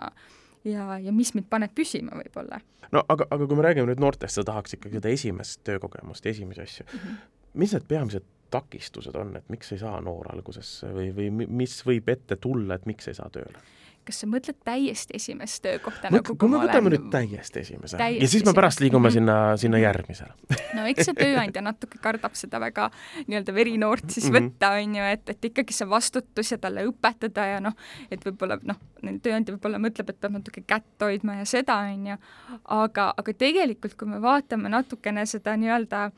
ja, 0.65 0.97
ja 0.97 1.13
mis 1.13 1.33
mind 1.35 1.47
paneb 1.49 1.73
püsima 1.77 2.15
võib-olla. 2.17 2.59
no 2.91 3.03
aga, 3.09 3.27
aga 3.29 3.47
kui 3.47 3.57
me 3.57 3.65
räägime 3.67 3.89
nüüd 3.91 4.01
noortest, 4.01 4.39
sa 4.39 4.45
tahaks 4.47 4.77
ikkagi 4.77 4.99
seda 4.99 5.11
esimest 5.13 5.61
töökogemust, 5.67 6.25
esimesi 6.25 6.61
asju 6.61 6.85
mm, 6.85 6.99
-hmm. 6.99 7.19
mis 7.61 7.75
need 7.75 7.87
peamised 7.87 8.25
takistused 8.53 9.15
on, 9.19 9.35
et 9.37 9.49
miks 9.49 9.71
ei 9.73 9.81
saa 9.81 9.99
noor 10.01 10.29
alguses 10.33 10.69
või, 10.95 11.09
või 11.15 11.47
mis 11.47 11.79
võib 11.85 12.09
ette 12.09 12.37
tulla, 12.41 12.75
et 12.75 12.85
miks 12.85 13.07
ei 13.07 13.17
saa 13.17 13.29
tööle? 13.29 13.61
Kas 14.05 14.21
sa 14.21 14.29
mõtled 14.29 14.57
täiesti 14.65 15.15
esimest 15.19 15.61
töökohta 15.65 16.09
Mõt, 16.09 16.21
nagu 16.21 16.35
kui 16.39 16.51
me 16.51 16.61
võtame 16.61 16.89
olen... 16.89 16.95
nüüd 16.95 17.11
täiesti 17.13 17.61
esimese. 17.61 17.97
Täiesti 17.99 18.25
ja 18.25 18.29
siis 18.31 18.45
me 18.45 18.53
pärast 18.57 18.83
liigume 18.83 19.09
-hmm. 19.09 19.13
sinna, 19.17 19.57
sinna 19.61 19.81
järgmisele. 19.81 20.33
No 20.77 20.85
eks 20.91 21.09
see 21.09 21.17
tööandja 21.17 21.63
natuke 21.65 21.99
kardab 22.01 22.37
seda 22.37 22.59
väga 22.59 22.89
nii-öelda 23.27 23.55
verinoort 23.55 24.09
siis 24.09 24.29
-hmm. 24.29 24.37
võtta, 24.37 24.71
on 24.81 24.95
ju, 24.95 25.09
et, 25.17 25.29
et 25.29 25.49
ikkagi 25.51 25.73
see 25.73 25.89
vastutus 25.89 26.51
ja 26.51 26.57
talle 26.57 26.85
õpetada 26.89 27.47
ja 27.55 27.59
noh, 27.63 27.75
et 28.11 28.25
võib-olla 28.25 28.59
noh, 28.63 28.79
tööandja 29.01 29.55
võib-olla 29.55 29.81
mõtleb, 29.81 30.09
et 30.09 30.19
peab 30.19 30.37
natuke 30.39 30.63
kätt 30.67 31.01
hoidma 31.01 31.39
ja 31.41 31.45
seda, 31.45 31.77
on 31.91 32.07
ju, 32.13 32.17
aga, 32.63 33.13
aga 33.17 33.33
tegelikult, 33.33 33.95
kui 33.97 34.07
me 34.07 34.21
vaatame 34.21 34.69
natukene 34.69 35.25
seda 35.25 35.57
nii-öelda 35.57 36.11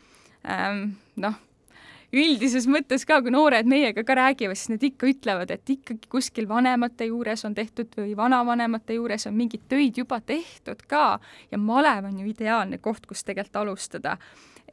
ähm, 0.48 0.98
noh, 1.16 1.36
üldises 2.14 2.68
mõttes 2.72 3.06
ka, 3.08 3.20
kui 3.22 3.34
noored 3.34 3.68
meiega 3.68 4.04
ka 4.08 4.16
räägivad, 4.18 4.58
siis 4.58 4.72
nad 4.72 4.84
ikka 4.84 5.10
ütlevad, 5.12 5.52
et 5.52 5.70
ikkagi 5.70 6.10
kuskil 6.12 6.48
vanemate 6.50 7.10
juures 7.10 7.44
on 7.48 7.56
tehtud 7.58 7.92
või 7.98 8.16
vanavanemate 8.18 8.98
juures 8.98 9.28
on 9.28 9.36
mingeid 9.38 9.68
töid 9.70 9.98
juba 10.00 10.22
tehtud 10.22 10.86
ka. 10.88 11.20
Ja 11.52 11.60
malev 11.60 12.08
on 12.08 12.20
ju 12.22 12.30
ideaalne 12.32 12.80
koht, 12.80 13.06
kus 13.10 13.26
tegelikult 13.28 13.64
alustada 13.64 14.18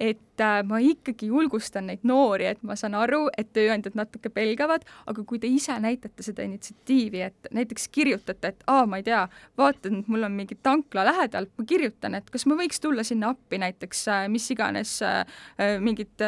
et 0.00 0.40
äh, 0.40 0.62
ma 0.66 0.80
ikkagi 0.82 1.28
julgustan 1.30 1.86
neid 1.90 2.02
noori, 2.06 2.48
et 2.50 2.62
ma 2.66 2.74
saan 2.78 2.96
aru, 2.98 3.28
et 3.38 3.52
tööandjad 3.54 3.94
natuke 3.98 4.30
pelgavad, 4.34 4.82
aga 5.10 5.24
kui 5.26 5.38
te 5.38 5.46
ise 5.50 5.76
näitate 5.82 6.24
seda 6.26 6.42
initsiatiivi, 6.46 7.22
et 7.28 7.50
näiteks 7.54 7.86
kirjutate, 7.94 8.50
et 8.50 8.64
aa, 8.70 8.86
ma 8.90 8.98
ei 8.98 9.06
tea, 9.06 9.22
vaatan, 9.60 10.00
et 10.02 10.10
mul 10.10 10.26
on 10.26 10.34
mingi 10.34 10.58
tankla 10.62 11.06
lähedal, 11.06 11.46
ma 11.58 11.66
kirjutan, 11.68 12.18
et 12.18 12.30
kas 12.34 12.46
ma 12.50 12.58
võiks 12.58 12.82
tulla 12.82 13.04
sinna 13.06 13.30
appi 13.34 13.60
näiteks 13.62 14.02
äh, 14.10 14.24
mis 14.32 14.48
iganes 14.50 14.96
äh, 15.06 15.22
mingit 15.80 16.22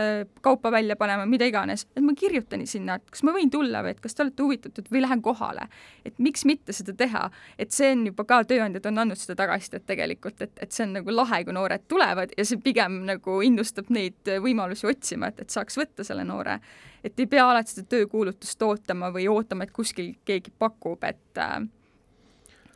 kaupa 0.45 0.71
välja 0.71 0.97
panema, 0.97 1.27
mida 1.27 1.49
iganes, 1.49 1.87
et 1.97 2.05
ma 2.05 2.15
kirjutan 2.17 2.63
sinna, 2.71 3.01
et 3.01 3.11
kas 3.11 3.25
ma 3.27 3.35
võin 3.35 3.51
tulla 3.51 3.83
või 3.83 3.97
et 3.97 4.03
kas 4.05 4.15
te 4.15 4.23
olete 4.23 4.47
huvitatud 4.47 4.91
või 4.93 5.03
lähen 5.03 5.23
kohale. 5.23 5.67
et 6.05 6.19
miks 6.23 6.45
mitte 6.47 6.73
seda 6.73 6.95
teha, 6.95 7.27
et 7.59 7.73
see 7.75 7.91
on 7.93 8.07
juba 8.07 8.25
ka, 8.25 8.43
tööandjad 8.47 8.87
on 8.87 9.03
andnud 9.03 9.19
seda 9.19 9.35
tagasisidet 9.43 9.87
tegelikult, 9.89 10.41
et, 10.43 10.53
et 10.63 10.73
see 10.73 10.85
on 10.87 10.95
nagu 11.01 11.11
lahe, 11.11 11.43
kui 11.45 11.55
noored 11.57 11.87
tulevad 11.91 12.31
ja 12.39 12.45
see 12.47 12.61
pigem 12.63 13.03
nagu 13.09 13.41
innustab 13.57 13.89
neid 13.95 14.29
võimalusi 14.45 14.87
otsima, 14.91 15.33
et, 15.33 15.41
et 15.47 15.55
saaks 15.55 15.81
võtta 15.81 16.05
selle 16.05 16.25
noore. 16.29 16.61
et 17.05 17.21
ei 17.21 17.27
pea 17.31 17.49
alati 17.49 17.73
seda 17.73 17.89
töökuulutust 17.97 18.63
ootama 18.63 19.11
või 19.15 19.29
ootama, 19.33 19.65
et 19.65 19.73
kuskil 19.73 20.15
keegi 20.29 20.53
pakub, 20.59 21.05
et 21.05 21.41
äh, 21.41 21.63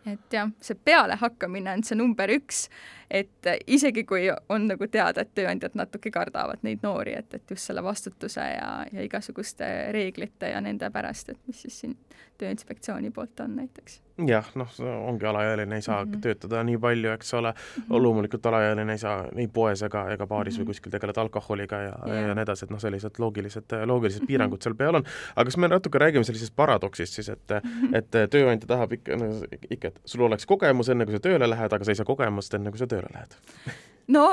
et 0.08 0.32
jah, 0.32 0.48
see 0.64 0.78
pealehakkamine 0.84 1.76
on 1.76 1.84
see 1.84 1.98
number 1.98 2.32
üks, 2.32 2.68
et 3.10 3.50
isegi 3.66 4.04
kui 4.04 4.28
on 4.48 4.68
nagu 4.70 4.86
teada, 4.88 5.24
et 5.24 5.34
tööandjad 5.34 5.74
natuke 5.74 6.10
kardavad 6.14 6.62
neid 6.62 6.84
noori, 6.86 7.14
et, 7.18 7.34
et 7.34 7.50
just 7.50 7.66
selle 7.66 7.82
vastutuse 7.82 8.40
ja, 8.40 8.70
ja 8.92 9.06
igasuguste 9.06 9.66
reeglite 9.92 10.52
ja 10.52 10.60
nende 10.60 10.90
pärast, 10.90 11.28
et 11.34 11.40
mis 11.46 11.62
siis 11.66 11.80
siin 11.80 11.96
Tööinspektsiooni 12.40 13.10
poolt 13.12 13.40
on 13.44 13.56
näiteks 13.58 14.00
jah, 14.28 14.46
noh, 14.54 14.68
ongi 15.06 15.26
alaealine, 15.26 15.74
ei 15.74 15.82
saa 15.82 16.04
mm 16.04 16.12
-hmm. 16.12 16.20
töötada 16.20 16.64
nii 16.64 16.78
palju, 16.78 17.10
eks 17.10 17.34
ole 17.34 17.52
mm, 17.52 17.82
-hmm. 17.82 18.02
loomulikult 18.02 18.46
alaealine 18.46 18.92
ei 18.92 18.98
saa 18.98 19.28
ei 19.36 19.48
poes 19.48 19.82
ega, 19.82 20.10
ega 20.10 20.26
baaris 20.26 20.54
mm 20.54 20.56
-hmm. 20.56 20.60
või 20.60 20.64
mhm. 20.64 20.70
kuskil 20.70 20.90
tegeleda 20.90 21.20
alkoholiga 21.20 21.76
ja 21.76 21.94
yeah., 22.06 22.28
ja 22.28 22.34
nii 22.34 22.42
edasi, 22.42 22.64
et 22.64 22.70
noh, 22.70 22.80
sellised 22.80 23.10
loogilised, 23.18 23.64
loogilised 23.84 24.20
mm 24.20 24.24
-hmm. 24.24 24.26
piirangud 24.26 24.62
seal 24.62 24.74
peal 24.74 24.94
on. 24.94 25.04
aga 25.36 25.44
kas 25.44 25.56
me 25.56 25.68
natuke 25.68 25.98
räägime 25.98 26.24
sellisest 26.24 26.56
paradoksist 26.56 27.12
siis, 27.12 27.28
et 27.28 27.48
mm, 27.64 27.70
-hmm. 27.70 27.96
et 27.96 28.30
tööandja 28.30 28.66
tahab 28.66 28.92
ikka, 28.92 29.16
no 29.16 29.24
ikka, 29.70 29.88
et 29.88 30.00
sul 30.04 30.20
oleks 30.20 30.46
kogemus, 30.46 30.88
enne 30.88 31.04
kui 31.06 31.14
sa 31.14 31.20
tööle 31.20 31.50
lähed, 31.50 31.72
aga 31.72 31.84
sa 31.84 31.90
ei 31.90 31.96
saa 31.96 32.04
kogemust, 32.04 32.54
enne 32.54 32.70
kui 32.70 32.78
sa 32.78 32.86
tööle 32.86 32.99
lähed? 33.14 33.38
No 34.10 34.24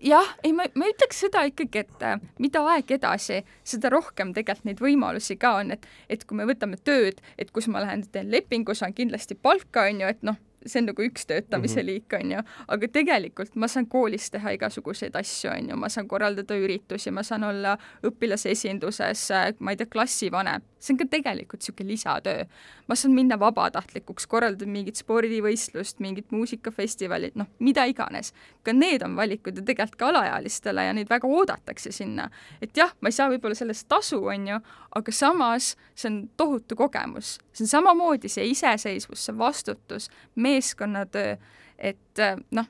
jah, 0.00 0.28
ei 0.40 0.54
ma, 0.56 0.64
ma 0.72 0.86
ütleks 0.88 1.18
seda 1.20 1.42
ikkagi, 1.44 1.82
et 1.84 2.04
äh, 2.06 2.20
mida 2.40 2.62
aeg 2.72 2.94
edasi, 2.96 3.42
seda 3.60 3.90
rohkem 3.92 4.30
tegelikult 4.32 4.70
neid 4.70 4.80
võimalusi 4.80 5.36
ka 5.40 5.58
on, 5.60 5.74
et 5.74 5.84
et 6.08 6.24
kui 6.24 6.38
me 6.38 6.46
võtame 6.48 6.78
tööd, 6.80 7.20
et 7.36 7.52
kus 7.52 7.68
ma 7.68 7.82
lähen 7.84 8.06
teen 8.14 8.30
lepingu, 8.32 8.72
saan 8.78 8.96
kindlasti 8.96 9.36
palka, 9.36 9.84
on 9.90 10.00
ju, 10.00 10.14
et 10.14 10.24
noh, 10.24 10.38
see 10.66 10.82
on 10.82 10.88
nagu 10.90 11.02
üks 11.02 11.26
töötamise 11.26 11.80
mm 11.80 11.82
-hmm. 11.82 11.86
liik, 11.86 12.12
on 12.20 12.32
ju, 12.32 12.42
aga 12.68 12.88
tegelikult 12.88 13.56
ma 13.56 13.68
saan 13.68 13.86
koolis 13.86 14.30
teha 14.30 14.50
igasuguseid 14.56 15.16
asju, 15.16 15.50
on 15.50 15.70
ju, 15.70 15.76
ma 15.76 15.88
saan 15.88 16.08
korraldada 16.08 16.56
üritusi, 16.56 17.10
ma 17.10 17.22
saan 17.22 17.44
olla 17.44 17.76
õpilase 18.02 18.50
esinduses, 18.50 19.28
ma 19.58 19.70
ei 19.70 19.76
tea, 19.76 19.86
klassivanem, 19.86 20.62
see 20.78 20.94
on 20.94 20.98
ka 20.98 21.06
tegelikult 21.10 21.60
niisugune 21.60 21.92
lisatöö. 21.92 22.44
ma 22.88 22.94
saan 22.94 23.14
minna 23.14 23.38
vabatahtlikuks, 23.38 24.26
korraldada 24.26 24.66
mingit 24.66 24.96
spordivõistlust, 24.96 26.00
mingit 26.00 26.30
muusikafestivalit, 26.30 27.34
noh, 27.34 27.46
mida 27.58 27.84
iganes. 27.84 28.32
ka 28.62 28.72
need 28.72 29.02
on 29.02 29.16
valikud 29.16 29.56
ja 29.56 29.62
tegelikult 29.62 29.96
ka 29.96 30.08
alaealistele 30.08 30.84
ja 30.84 30.92
neid 30.92 31.08
väga 31.08 31.28
oodatakse 31.28 31.92
sinna. 31.92 32.30
et 32.62 32.76
jah, 32.76 32.94
ma 33.00 33.08
ei 33.08 33.12
saa 33.12 33.28
võib-olla 33.30 33.54
sellest 33.54 33.88
tasu, 33.88 34.24
on 34.26 34.48
ju, 34.48 34.58
aga 34.94 35.12
samas 35.12 35.76
see 35.94 36.10
on 36.10 36.30
tohutu 36.36 36.76
kogemus. 36.76 37.38
see 37.52 37.64
on 37.64 37.68
samamoodi 37.68 38.28
see 38.28 38.46
iseseisvus, 38.50 39.24
see 39.26 39.38
vastutus, 39.38 40.10
meeskonnatöö, 40.52 41.36
et 41.78 42.22
noh 42.50 42.68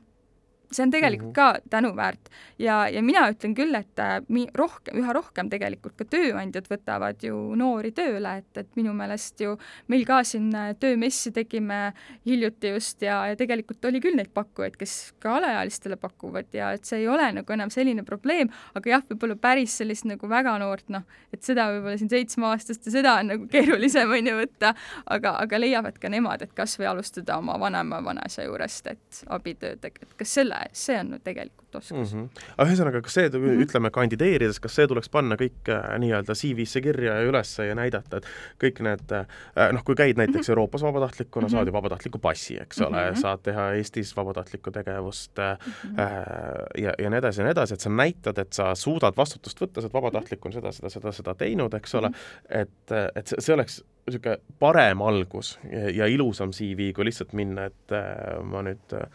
see 0.72 0.86
on 0.86 0.90
tegelikult 0.90 1.30
-hmm. 1.30 1.60
ka 1.60 1.60
tänuväärt 1.70 2.30
ja, 2.58 2.88
ja 2.88 3.02
mina 3.02 3.26
ütlen 3.30 3.54
küll, 3.56 3.74
et 3.74 3.98
äh, 3.98 4.20
mi-, 4.28 4.48
rohkem, 4.54 4.98
üha 5.02 5.12
rohkem 5.12 5.50
tegelikult 5.52 5.96
ka 5.98 6.04
tööandjad 6.04 6.68
võtavad 6.70 7.22
ju 7.24 7.36
noori 7.58 7.92
tööle, 7.92 8.36
et, 8.42 8.56
et 8.56 8.68
minu 8.76 8.94
meelest 8.96 9.40
ju 9.40 9.56
meil 9.92 10.04
ka 10.08 10.22
siin 10.24 10.50
äh, 10.54 10.72
töömessi 10.80 11.32
tegime 11.32 11.92
hiljuti 12.26 12.74
just 12.74 13.02
ja, 13.02 13.26
ja 13.30 13.36
tegelikult 13.36 13.84
oli 13.84 14.00
küll 14.00 14.16
neid 14.16 14.32
pakkujaid, 14.34 14.76
kes 14.80 15.14
ka 15.22 15.36
alaealistele 15.38 15.96
pakuvad 15.96 16.52
ja 16.56 16.72
et 16.76 16.84
see 16.88 17.02
ei 17.02 17.08
ole 17.08 17.30
nagu 17.32 17.52
enam 17.52 17.70
selline 17.70 18.04
probleem, 18.06 18.50
aga 18.74 18.96
jah, 18.96 19.04
võib-olla 19.10 19.36
päris 19.36 19.76
sellist 19.80 20.06
nagu 20.08 20.28
väga 20.28 20.56
noort, 20.62 20.88
noh, 20.92 21.06
et 21.32 21.42
seda 21.42 21.68
võib-olla 21.72 21.98
siin 22.00 22.12
seitsmeaastast 22.12 22.86
ja 22.86 22.96
seda 22.98 23.16
on 23.20 23.32
nagu 23.34 23.48
keerulisem, 23.52 24.10
on 24.10 24.30
ju, 24.32 24.38
võtta, 24.42 24.74
aga, 25.06 25.36
aga 25.42 25.60
leiavad 25.60 25.98
ka 26.02 26.10
nemad, 26.12 26.42
et 26.42 26.54
kas 26.56 26.78
või 26.80 26.90
alustada 26.92 27.38
oma 27.38 27.58
vanema 27.60 28.02
vanaisa 28.04 28.46
juurest, 28.46 28.92
et 28.92 29.22
abitööd, 29.32 29.84
et 29.84 30.16
kas 30.18 30.38
selle 30.40 30.61
see 30.72 30.98
on 31.00 31.14
tegelikult 31.24 31.74
oskus 31.74 32.14
mm. 32.14 32.20
-hmm. 32.20 32.42
aga 32.56 32.68
ühesõnaga, 32.70 33.02
kas 33.02 33.14
see 33.14 33.28
mm, 33.28 33.44
-hmm. 33.44 33.62
ütleme, 33.66 33.90
kandideerides, 33.90 34.60
kas 34.60 34.74
see 34.78 34.86
tuleks 34.88 35.08
panna 35.12 35.36
kõik 35.40 35.70
äh, 35.72 35.98
nii-öelda 36.02 36.36
CV-sse 36.38 36.82
kirja 36.84 37.14
ja 37.20 37.28
üles 37.28 37.52
ja 37.58 37.74
näidata, 37.74 38.20
et 38.20 38.28
kõik 38.64 38.82
need 38.84 39.14
äh, 39.16 39.26
noh, 39.72 39.84
kui 39.84 39.94
käid 39.98 40.20
näiteks 40.20 40.36
mm 40.36 40.42
-hmm. 40.42 40.50
Euroopas 40.56 40.82
vabatahtlikuna 40.82 41.46
mm, 41.46 41.48
-hmm. 41.48 41.56
saad 41.56 41.66
ju 41.66 41.72
vabatahtliku 41.72 42.18
passi, 42.18 42.58
eks 42.62 42.80
ole 42.80 42.96
mm, 42.96 43.14
-hmm. 43.14 43.20
saad 43.20 43.42
teha 43.42 43.72
Eestis 43.72 44.16
vabatahtlikku 44.16 44.70
tegevust 44.70 45.38
äh, 45.38 45.58
mm 45.58 45.72
-hmm. 45.72 46.00
äh, 46.00 46.84
ja, 46.84 46.92
ja 46.98 47.10
nii 47.10 47.18
edasi 47.18 47.40
ja 47.40 47.44
nii 47.44 47.52
edasi, 47.52 47.74
et 47.74 47.80
sa 47.80 47.90
näitad, 47.90 48.38
et 48.38 48.52
sa 48.52 48.74
suudad 48.74 49.16
vastutust 49.16 49.60
võtta, 49.60 49.80
sa 49.80 49.86
oled 49.86 49.94
vabatahtlikuna 49.94 50.52
seda, 50.52 50.72
seda, 50.72 50.88
seda, 50.88 51.12
seda 51.12 51.34
teinud, 51.34 51.74
eks 51.74 51.94
ole 51.94 52.08
mm, 52.08 52.14
-hmm. 52.14 52.60
et, 52.60 53.16
et 53.16 53.26
see, 53.26 53.40
see 53.40 53.54
oleks 53.54 53.82
niisugune 54.06 54.38
parem 54.58 55.02
algus 55.02 55.58
ja, 55.70 55.90
ja 55.90 56.06
ilusam 56.10 56.50
CV, 56.54 56.92
kui 56.94 57.06
lihtsalt 57.06 57.32
minna, 57.38 57.68
et 57.70 57.94
äh, 57.94 58.40
ma 58.44 58.62
nüüd 58.66 58.96
äh, 58.98 59.06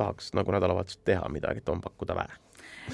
tahaks 0.00 0.32
nagu 0.36 0.56
nädalavahetusel 0.56 1.04
teha 1.04 1.28
midagi, 1.32 1.62
et 1.62 1.68
on 1.72 1.84
pakkuda 1.84 2.16
vähe? 2.22 2.40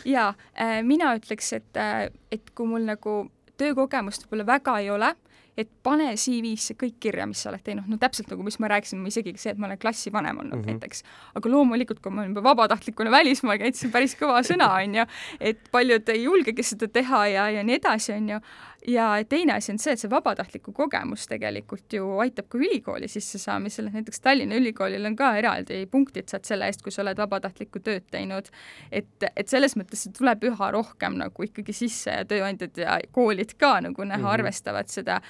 jaa 0.04 0.28
äh,, 0.60 0.82
mina 0.82 1.14
ütleks, 1.16 1.52
et, 1.56 1.70
äh, 1.80 2.08
et 2.32 2.50
kui 2.54 2.68
mul 2.68 2.84
nagu 2.88 3.18
töökogemust 3.56 4.26
võib-olla 4.26 4.46
väga 4.56 4.78
ei 4.82 4.90
ole 4.92 5.14
et 5.56 5.70
pane 5.82 6.10
CV-sse 6.20 6.76
kõik 6.76 6.98
kirja, 7.00 7.26
mis 7.28 7.40
sa 7.40 7.50
oled 7.50 7.64
teinud, 7.64 7.88
no 7.88 7.96
täpselt 8.00 8.28
nagu, 8.32 8.44
mis 8.44 8.58
ma 8.60 8.68
rääkisin, 8.74 9.00
isegi 9.08 9.32
see, 9.40 9.54
et 9.54 9.60
ma 9.60 9.70
olen 9.70 9.80
klassivanem 9.80 10.38
olnud 10.42 10.58
mm 10.58 10.62
-hmm. 10.62 10.76
näiteks. 10.76 11.02
aga 11.34 11.50
loomulikult, 11.50 12.00
kui 12.00 12.12
ma 12.12 12.20
olen 12.20 12.34
juba 12.34 12.42
vabatahtlikuna 12.50 13.10
välismaal 13.10 13.58
käinud, 13.58 13.74
see 13.74 13.88
on 13.88 13.92
päris 13.92 14.16
kõva 14.20 14.42
sõna, 14.44 14.68
on 14.84 14.94
ju, 14.94 15.04
et 15.40 15.68
paljud 15.72 16.08
ei 16.08 16.24
julgegi 16.24 16.62
seda 16.62 16.88
teha 16.88 17.26
ja, 17.26 17.50
ja 17.50 17.62
nii 17.64 17.76
edasi, 17.80 18.12
on 18.12 18.28
ju, 18.28 18.40
ja 18.86 19.24
teine 19.28 19.52
asi 19.52 19.72
on 19.72 19.78
see, 19.78 19.92
et 19.92 20.00
see 20.00 20.10
vabatahtliku 20.10 20.72
kogemus 20.72 21.26
tegelikult 21.30 21.92
ju 21.92 22.18
aitab 22.22 22.48
ka 22.52 22.58
ülikooli 22.58 23.08
sissesaamisel, 23.08 23.90
näiteks 23.92 24.20
Tallinna 24.20 24.54
Ülikoolil 24.60 25.06
on 25.06 25.16
ka 25.16 25.32
eraldi 25.38 25.86
punktid 25.90 26.28
saad 26.30 26.46
selle 26.48 26.68
eest, 26.70 26.84
kui 26.84 26.94
sa 26.94 27.02
oled 27.02 27.18
vabatahtlikku 27.18 27.80
tööd 27.80 28.06
teinud. 28.10 28.50
et, 28.92 29.28
et 29.34 29.48
selles 29.48 29.76
mõttes 29.76 30.04
see 30.06 30.12
tuleb 30.16 30.44
üha 30.50 30.70
rohkem 30.70 31.18
nagu 31.18 31.48
ikkagi 31.48 31.72
sisse 31.72 32.10
ja 32.20 32.24
tööandjad 32.28 32.78
ja 32.78 32.98
koolid 33.12 33.56
ka 33.58 33.80
nagu 33.80 34.04
näha 34.04 34.18
mm, 34.18 34.24
-hmm. 34.24 34.32
arvestavad 34.32 34.88
seda 34.88 35.20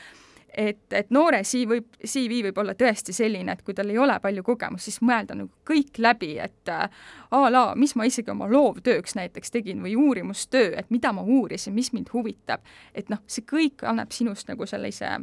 et, 0.56 0.80
et 0.96 1.10
noore 1.14 1.42
CV 1.44 1.68
võib, 1.70 1.88
CV 2.00 2.40
võib 2.48 2.58
olla 2.62 2.74
tõesti 2.78 3.14
selline, 3.16 3.52
et 3.52 3.62
kui 3.64 3.76
tal 3.76 3.90
ei 3.92 3.98
ole 4.00 4.16
palju 4.22 4.44
kogemust, 4.46 4.88
siis 4.88 5.02
mõelda 5.04 5.36
nagu 5.36 5.50
kõik 5.68 6.00
läbi, 6.02 6.36
et 6.42 6.72
äh, 6.72 6.86
a 7.30 7.42
la, 7.52 7.66
mis 7.78 7.94
ma 7.98 8.08
isegi 8.08 8.32
oma 8.32 8.48
loovtööks 8.50 9.16
näiteks 9.18 9.52
tegin 9.54 9.82
või 9.84 9.96
uurimustöö, 10.00 10.72
et 10.80 10.90
mida 10.90 11.12
ma 11.12 11.22
uurisin, 11.22 11.76
mis 11.76 11.92
mind 11.92 12.12
huvitab. 12.14 12.64
et 12.94 13.10
noh, 13.12 13.20
see 13.26 13.44
kõik 13.44 13.84
annab 13.86 14.14
sinust 14.16 14.48
nagu 14.48 14.66
sellise 14.66 15.18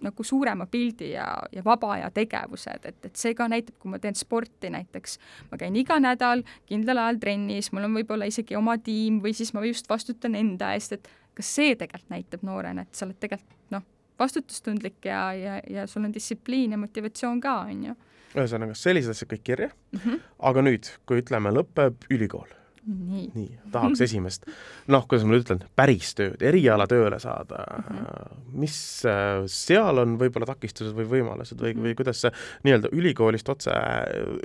nagu 0.00 0.24
suurema 0.24 0.66
pildi 0.66 1.10
ja, 1.10 1.26
ja 1.52 1.62
vaba 1.64 1.92
aja 1.92 2.10
tegevused, 2.14 2.86
et, 2.88 3.04
et 3.04 3.16
see 3.16 3.34
ka 3.36 3.48
näitab, 3.50 3.76
kui 3.82 3.92
ma 3.92 4.00
teen 4.00 4.16
sporti 4.16 4.70
näiteks, 4.72 5.18
ma 5.50 5.58
käin 5.60 5.76
iga 5.76 5.98
nädal 6.00 6.44
kindlal 6.70 7.02
ajal 7.04 7.20
trennis, 7.20 7.68
mul 7.74 7.88
on 7.88 7.98
võib-olla 7.98 8.28
isegi 8.30 8.56
oma 8.56 8.78
tiim 8.80 9.20
või 9.20 9.34
siis 9.36 9.52
ma 9.52 9.64
just 9.66 9.90
vastutan 9.90 10.38
enda 10.38 10.72
eest, 10.76 10.96
et 10.96 11.10
kas 11.36 11.54
see 11.58 11.76
tegelikult 11.76 12.14
näitab 12.14 12.46
noorena, 12.46 12.86
et 12.86 12.96
sa 12.96 13.06
oled 13.06 13.20
tegelikult 13.20 13.76
noh, 13.76 13.84
vastutustundlik 14.20 15.04
ja, 15.08 15.24
ja, 15.36 15.58
ja 15.70 15.88
sul 15.90 16.04
on 16.04 16.14
distsipliin 16.14 16.76
ja 16.76 16.80
motivatsioon 16.80 17.42
ka, 17.42 17.56
on 17.72 17.84
ju. 17.90 17.98
ühesõnaga, 18.36 18.78
sellised 18.78 19.16
asjad 19.16 19.32
kõik 19.32 19.44
kirja 19.52 19.68
mm, 19.72 20.00
-hmm. 20.00 20.24
aga 20.50 20.64
nüüd, 20.66 20.94
kui 21.06 21.22
ütleme, 21.22 21.52
lõpeb 21.56 22.06
ülikool, 22.14 22.48
nii, 22.86 23.24
nii, 23.34 23.58
tahaks 23.72 24.04
esimest, 24.06 24.46
noh, 24.92 25.06
kuidas 25.10 25.26
ma 25.26 25.34
nüüd 25.34 25.44
ütlen, 25.44 25.64
päris 25.76 26.12
tööd, 26.18 26.42
erialatööle 26.46 27.18
saada 27.22 27.64
mm, 27.76 27.98
-hmm. 27.98 28.40
mis 28.62 28.78
äh, 29.08 29.42
seal 29.50 30.02
on 30.04 30.16
võib-olla 30.20 30.48
takistused 30.52 30.96
või 30.96 31.08
võimalused 31.10 31.58
või 31.58 31.74
mm, 31.74 31.78
-hmm. 31.78 31.88
või 31.88 31.98
kuidas 31.98 32.24
see 32.24 32.32
nii-öelda 32.68 32.92
ülikoolist 32.92 33.48
otse, 33.48 33.76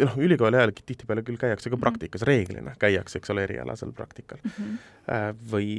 noh, 0.02 0.18
ülikooli 0.18 0.62
ajal 0.62 0.76
tihtipeale 0.82 1.24
küll 1.24 1.42
käiakse 1.42 1.70
ka 1.70 1.76
mhm. 1.76 1.82
praktikas 1.82 2.22
mm, 2.22 2.26
-hmm. 2.26 2.34
reeglina 2.34 2.76
käiakse, 2.80 3.20
eks 3.20 3.36
ole, 3.36 3.44
erialasel 3.44 3.92
praktikal 3.92 4.40
mm. 4.44 4.52
-hmm. 4.52 5.44
või 5.52 5.70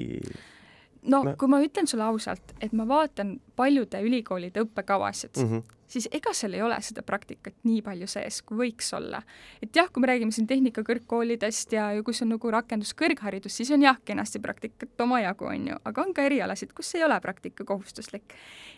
no, 1.07 1.23
no 1.25 1.35
kui 1.39 1.51
ma 1.51 1.61
ütlen 1.65 1.89
sulle 1.89 2.05
ausalt, 2.07 2.55
et 2.61 2.75
ma 2.77 2.87
vaatan 2.89 3.37
paljude 3.57 4.01
ülikoolide 4.05 4.63
õppekavasid 4.65 5.41
mm, 5.41 5.51
-hmm. 5.51 5.63
siis 5.89 6.09
ega 6.13 6.33
seal 6.35 6.55
ei 6.55 6.63
ole 6.63 6.77
seda 6.83 7.03
praktikat 7.03 7.55
nii 7.65 7.83
palju 7.83 8.07
sees, 8.11 8.43
kui 8.43 8.59
võiks 8.59 8.93
olla. 8.97 9.23
et 9.63 9.77
jah, 9.77 9.91
kui 9.93 10.01
me 10.01 10.11
räägime 10.13 10.33
siin 10.33 10.47
tehnikakõrgkoolidest 10.47 11.73
ja, 11.73 11.91
ja 11.93 12.03
kus 12.03 12.23
on 12.23 12.35
nagu 12.35 12.51
rakenduskõrgharidus, 12.51 13.57
siis 13.57 13.71
on 13.71 13.83
jah, 13.83 13.99
kenasti 14.05 14.39
praktikat 14.39 15.01
omajagu, 15.01 15.45
on 15.45 15.69
ju, 15.69 15.81
aga 15.85 16.03
on 16.03 16.15
ka 16.15 16.23
erialasid, 16.23 16.73
kus 16.73 16.95
ei 16.95 17.05
ole 17.05 17.21
praktika 17.21 17.65
kohustuslik. 17.65 18.35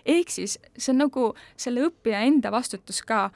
ehk 0.06 0.30
siis 0.30 0.58
see 0.76 0.92
on 0.92 0.98
nagu 1.06 1.34
selle 1.56 1.86
õppija 1.88 2.24
enda 2.26 2.52
vastutus 2.52 3.02
ka 3.02 3.30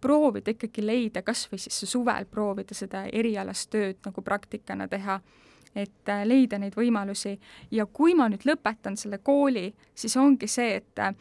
proovida 0.00 0.50
ikkagi 0.50 0.86
leida 0.86 1.22
kas 1.22 1.48
või 1.52 1.58
siis 1.58 1.90
suvel 1.90 2.26
proovida 2.30 2.74
seda 2.74 3.04
erialast 3.12 3.70
tööd 3.70 3.98
nagu 4.06 4.22
praktikana 4.22 4.88
teha 4.88 5.20
et 5.74 6.08
äh, 6.08 6.24
leida 6.26 6.58
neid 6.58 6.76
võimalusi. 6.78 7.38
Ja 7.70 7.86
kui 7.86 8.14
ma 8.14 8.28
nüüd 8.28 8.46
lõpetan 8.48 8.96
selle 8.96 9.18
kooli, 9.18 9.72
siis 9.94 10.16
ongi 10.16 10.48
see, 10.50 10.80
et 10.80 11.04
äh, 11.04 11.14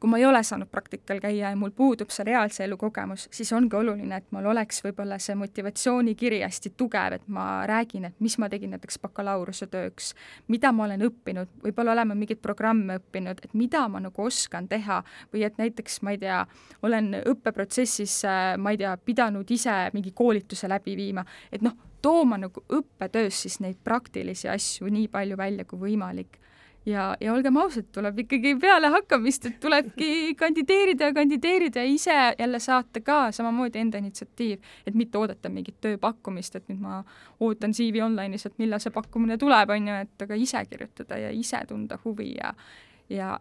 kui 0.00 0.10
ma 0.10 0.18
ei 0.20 0.26
ole 0.28 0.42
saanud 0.44 0.68
praktikal 0.68 1.20
käia 1.20 1.50
ja 1.50 1.56
mul 1.56 1.72
puudub 1.76 2.10
see 2.12 2.26
reaalse 2.28 2.64
elu 2.66 2.76
kogemus, 2.76 3.26
siis 3.32 3.52
ongi 3.56 3.76
oluline, 3.78 4.20
et 4.20 4.26
mul 4.34 4.44
oleks 4.52 4.82
võib-olla 4.84 5.16
see 5.22 5.36
motivatsioonikiri 5.40 6.42
hästi 6.44 6.74
tugev, 6.76 7.16
et 7.16 7.24
ma 7.32 7.64
räägin, 7.68 8.04
et 8.10 8.20
mis 8.20 8.36
ma 8.38 8.50
tegin 8.52 8.74
näiteks 8.76 9.00
bakalaureusetööks, 9.02 10.12
mida 10.52 10.72
ma 10.76 10.84
olen 10.84 11.06
õppinud, 11.08 11.56
võib-olla 11.64 11.96
oleme 11.96 12.18
mingeid 12.18 12.42
programme 12.44 13.00
õppinud, 13.00 13.40
et 13.42 13.56
mida 13.56 13.86
ma 13.88 14.02
nagu 14.04 14.26
oskan 14.26 14.68
teha 14.68 15.00
või 15.32 15.46
et 15.48 15.56
näiteks 15.58 16.02
ma 16.04 16.12
ei 16.12 16.20
tea, 16.20 16.42
olen 16.84 17.22
õppeprotsessis, 17.24 18.20
äh, 18.28 18.52
ma 18.60 18.76
ei 18.76 18.84
tea, 18.84 18.96
pidanud 19.00 19.50
ise 19.50 19.78
mingi 19.96 20.12
koolituse 20.14 20.68
läbi 20.68 20.96
viima, 20.98 21.24
et 21.50 21.64
noh, 21.64 21.74
tooma 22.06 22.38
nagu 22.38 22.62
õppetöös 22.72 23.44
siis 23.46 23.60
neid 23.64 23.78
praktilisi 23.84 24.48
asju 24.48 24.90
nii 24.92 25.08
palju 25.10 25.38
välja 25.38 25.64
kui 25.66 25.80
võimalik. 25.88 26.38
ja, 26.86 27.16
ja 27.20 27.32
olgem 27.34 27.56
ausad, 27.58 27.88
tuleb 27.92 28.20
ikkagi 28.22 28.52
peale 28.62 28.92
hakkamist, 28.94 29.48
et 29.48 29.56
tulebki 29.60 30.10
kandideerida 30.42 31.08
ja 31.10 31.14
kandideerida 31.14 31.82
ja 31.82 31.90
ise 31.90 32.18
jälle 32.38 32.60
saata 32.62 33.00
ka 33.02 33.32
samamoodi 33.32 33.82
enda 33.82 33.98
initsiatiiv, 33.98 34.62
et 34.86 34.94
mitte 34.94 35.18
oodata 35.18 35.50
mingit 35.50 35.80
tööpakkumist, 35.82 36.60
et 36.60 36.70
nüüd 36.70 36.84
ma 36.84 37.00
ootan 37.40 37.74
CV 37.74 38.04
online'is, 38.06 38.46
et 38.46 38.62
millal 38.62 38.82
see 38.82 38.94
pakkumine 38.94 39.38
tuleb, 39.38 39.74
on 39.74 39.90
ju, 39.90 39.98
et 40.06 40.26
aga 40.28 40.38
ise 40.38 40.62
kirjutada 40.70 41.18
ja 41.18 41.34
ise 41.34 41.64
tunda 41.68 41.98
huvi 42.04 42.36
ja 42.36 42.54
ja 43.10 43.36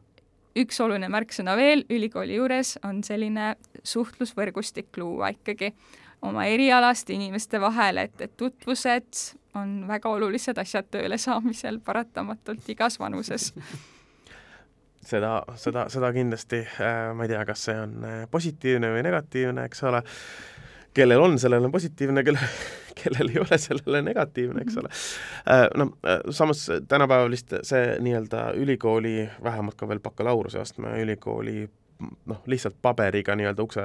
üks 0.56 0.80
oluline 0.82 1.10
märksõna 1.12 1.54
veel 1.60 1.84
ülikooli 1.92 2.40
juures 2.40 2.78
on 2.88 3.04
selline 3.04 3.54
suhtlusvõrgustik 3.84 4.98
luua 4.98 5.34
ikkagi 5.36 5.74
oma 6.22 6.46
erialaste 6.46 7.14
inimeste 7.14 7.62
vahel, 7.62 7.98
et, 7.98 8.22
et 8.22 8.38
tutvused 8.38 9.26
on 9.56 9.84
väga 9.88 10.10
olulised 10.10 10.58
asjad 10.58 10.88
tööle 10.92 11.18
saamisel 11.18 11.80
paratamatult 11.80 12.70
igas 12.70 13.00
vanuses 13.00 13.52
seda, 15.06 15.44
seda, 15.60 15.86
seda 15.92 16.12
kindlasti 16.16 16.62
äh,, 16.66 17.14
ma 17.16 17.26
ei 17.26 17.34
tea, 17.34 17.44
kas 17.48 17.68
see 17.68 17.78
on 17.80 17.96
äh, 18.06 18.26
positiivne 18.32 18.92
või 18.96 19.06
negatiivne, 19.06 19.66
eks 19.70 19.84
ole, 19.90 20.02
kellel 20.96 21.24
on, 21.24 21.40
sellel 21.42 21.68
on 21.68 21.74
positiivne, 21.74 22.24
kelle, 22.26 22.50
kellel 23.02 23.34
ei 23.34 23.42
ole, 23.44 23.60
sellele 23.62 24.02
negatiivne, 24.10 24.66
eks 24.66 24.82
ole. 24.82 24.92
Äh, 25.52 25.66
no 25.78 25.90
samas 26.36 26.66
tänapäeval 26.90 27.34
vist 27.34 27.58
see 27.68 27.98
nii-öelda 28.06 28.52
ülikooli, 28.62 29.18
vähemalt 29.44 29.78
ka 29.80 29.90
veel 29.90 30.04
bakalaureuseastme 30.04 30.98
ülikooli 31.04 31.66
noh, 32.00 32.44
lihtsalt 32.46 32.78
paberiga 32.82 33.36
nii-öelda 33.36 33.64
ukse, 33.64 33.82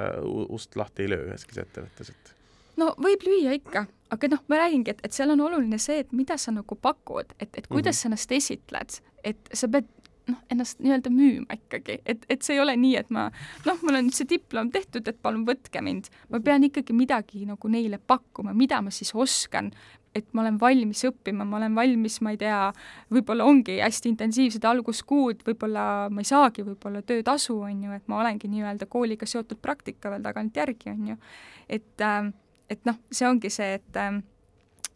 ust 0.49 0.77
lahti 0.77 1.07
ei 1.07 1.12
löö 1.14 1.29
üheski 1.31 1.61
ettevõttes, 1.61 2.11
et 2.11 2.35
no 2.81 2.90
võib 3.01 3.25
lüüa 3.27 3.55
ikka, 3.59 3.87
aga 4.14 4.33
noh, 4.35 4.42
ma 4.51 4.61
räägingi, 4.64 4.94
et, 4.94 5.01
et 5.07 5.16
seal 5.16 5.33
on 5.35 5.46
oluline 5.46 5.79
see, 5.83 6.01
et 6.05 6.12
mida 6.16 6.38
sa 6.40 6.55
nagu 6.55 6.77
pakud, 6.77 7.35
et, 7.38 7.51
et 7.55 7.66
kuidas 7.66 7.94
mm 7.94 7.96
-hmm. 7.96 8.03
sa 8.03 8.09
ennast 8.09 8.33
esitled, 8.33 9.01
et 9.25 9.51
sa 9.53 9.68
pead 9.68 9.88
noh, 10.31 10.38
ennast 10.53 10.81
nii-öelda 10.83 11.11
müüma 11.11 11.57
ikkagi, 11.57 11.99
et, 12.07 12.27
et 12.29 12.42
see 12.42 12.57
ei 12.57 12.62
ole 12.62 12.77
nii, 12.77 12.96
et 13.01 13.11
ma 13.14 13.29
noh, 13.66 13.79
mul 13.83 14.01
on 14.01 14.11
see 14.14 14.29
diplom 14.29 14.70
tehtud, 14.70 15.09
et 15.09 15.18
palun 15.23 15.46
võtke 15.49 15.83
mind. 15.85 16.11
ma 16.31 16.40
pean 16.40 16.64
ikkagi 16.64 16.92
midagi 16.96 17.44
nagu 17.46 17.68
neile 17.68 17.99
pakkuma, 17.99 18.55
mida 18.55 18.81
ma 18.83 18.90
siis 18.94 19.14
oskan, 19.14 19.73
et 20.14 20.27
ma 20.35 20.42
olen 20.42 20.59
valmis 20.61 21.05
õppima, 21.07 21.44
ma 21.46 21.59
olen 21.61 21.77
valmis, 21.77 22.18
ma 22.25 22.33
ei 22.35 22.40
tea, 22.40 22.59
võib-olla 23.14 23.46
ongi 23.46 23.79
hästi 23.79 24.11
intensiivsed 24.11 24.66
alguskuud, 24.66 25.44
võib-olla 25.46 25.85
ma 26.11 26.25
ei 26.25 26.29
saagi 26.29 26.64
võib-olla 26.66 27.03
töötasu, 27.07 27.61
on 27.66 27.87
ju, 27.87 27.94
et 27.94 28.11
ma 28.11 28.18
olengi 28.25 28.51
nii-öelda 28.51 28.90
kooliga 28.90 29.29
seotud 29.31 29.61
praktika 29.62 30.11
veel 30.11 30.27
tagantjärgi, 30.27 30.90
on 30.90 31.12
ju. 31.12 31.16
et, 31.68 31.94
ähm, 32.03 32.35
et 32.70 32.83
noh, 32.88 32.99
see 33.11 33.29
ongi 33.29 33.53
see, 33.55 33.79
et 33.79 34.01
ähm, 34.03 34.25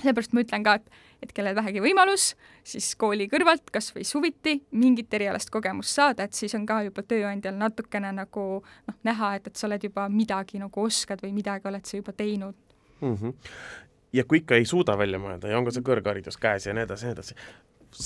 seepärast 0.02 0.34
ma 0.34 0.42
ütlen 0.42 0.66
ka, 0.66 0.74
et, 0.80 0.90
et 1.22 1.32
kellel 1.36 1.54
vähegi 1.56 1.82
võimalus, 1.84 2.32
siis 2.66 2.90
kooli 2.98 3.28
kõrvalt 3.30 3.70
kas 3.72 3.92
või 3.94 4.02
suviti 4.08 4.56
mingit 4.74 5.14
erialast 5.14 5.52
kogemust 5.54 5.94
saada, 5.94 6.26
et 6.26 6.34
siis 6.34 6.54
on 6.58 6.66
ka 6.66 6.82
juba 6.88 7.06
tööandjal 7.06 7.54
natukene 7.60 8.10
nagu 8.18 8.48
noh, 8.64 8.98
näha, 9.06 9.36
et, 9.38 9.46
et 9.46 9.56
sa 9.56 9.68
oled 9.70 9.86
juba 9.86 10.08
midagi 10.10 10.58
nagu 10.58 10.84
oskad 10.84 11.22
või 11.22 11.36
midagi 11.38 11.70
oled 11.70 11.86
sa 11.86 12.02
juba 12.02 12.12
teinud 12.18 12.58
mm. 13.00 13.14
-hmm 13.14 13.82
ja 14.14 14.24
kui 14.28 14.42
ikka 14.42 14.58
ei 14.58 14.66
suuda 14.68 14.96
välja 14.98 15.20
mõelda 15.22 15.50
ja 15.50 15.58
on 15.58 15.66
ka 15.66 15.74
see 15.74 15.84
kõrgharidus 15.86 16.38
käes 16.40 16.68
ja 16.68 16.74
nii 16.76 16.86
edasi 16.86 17.08
nii 17.08 17.16
edasi, 17.16 17.36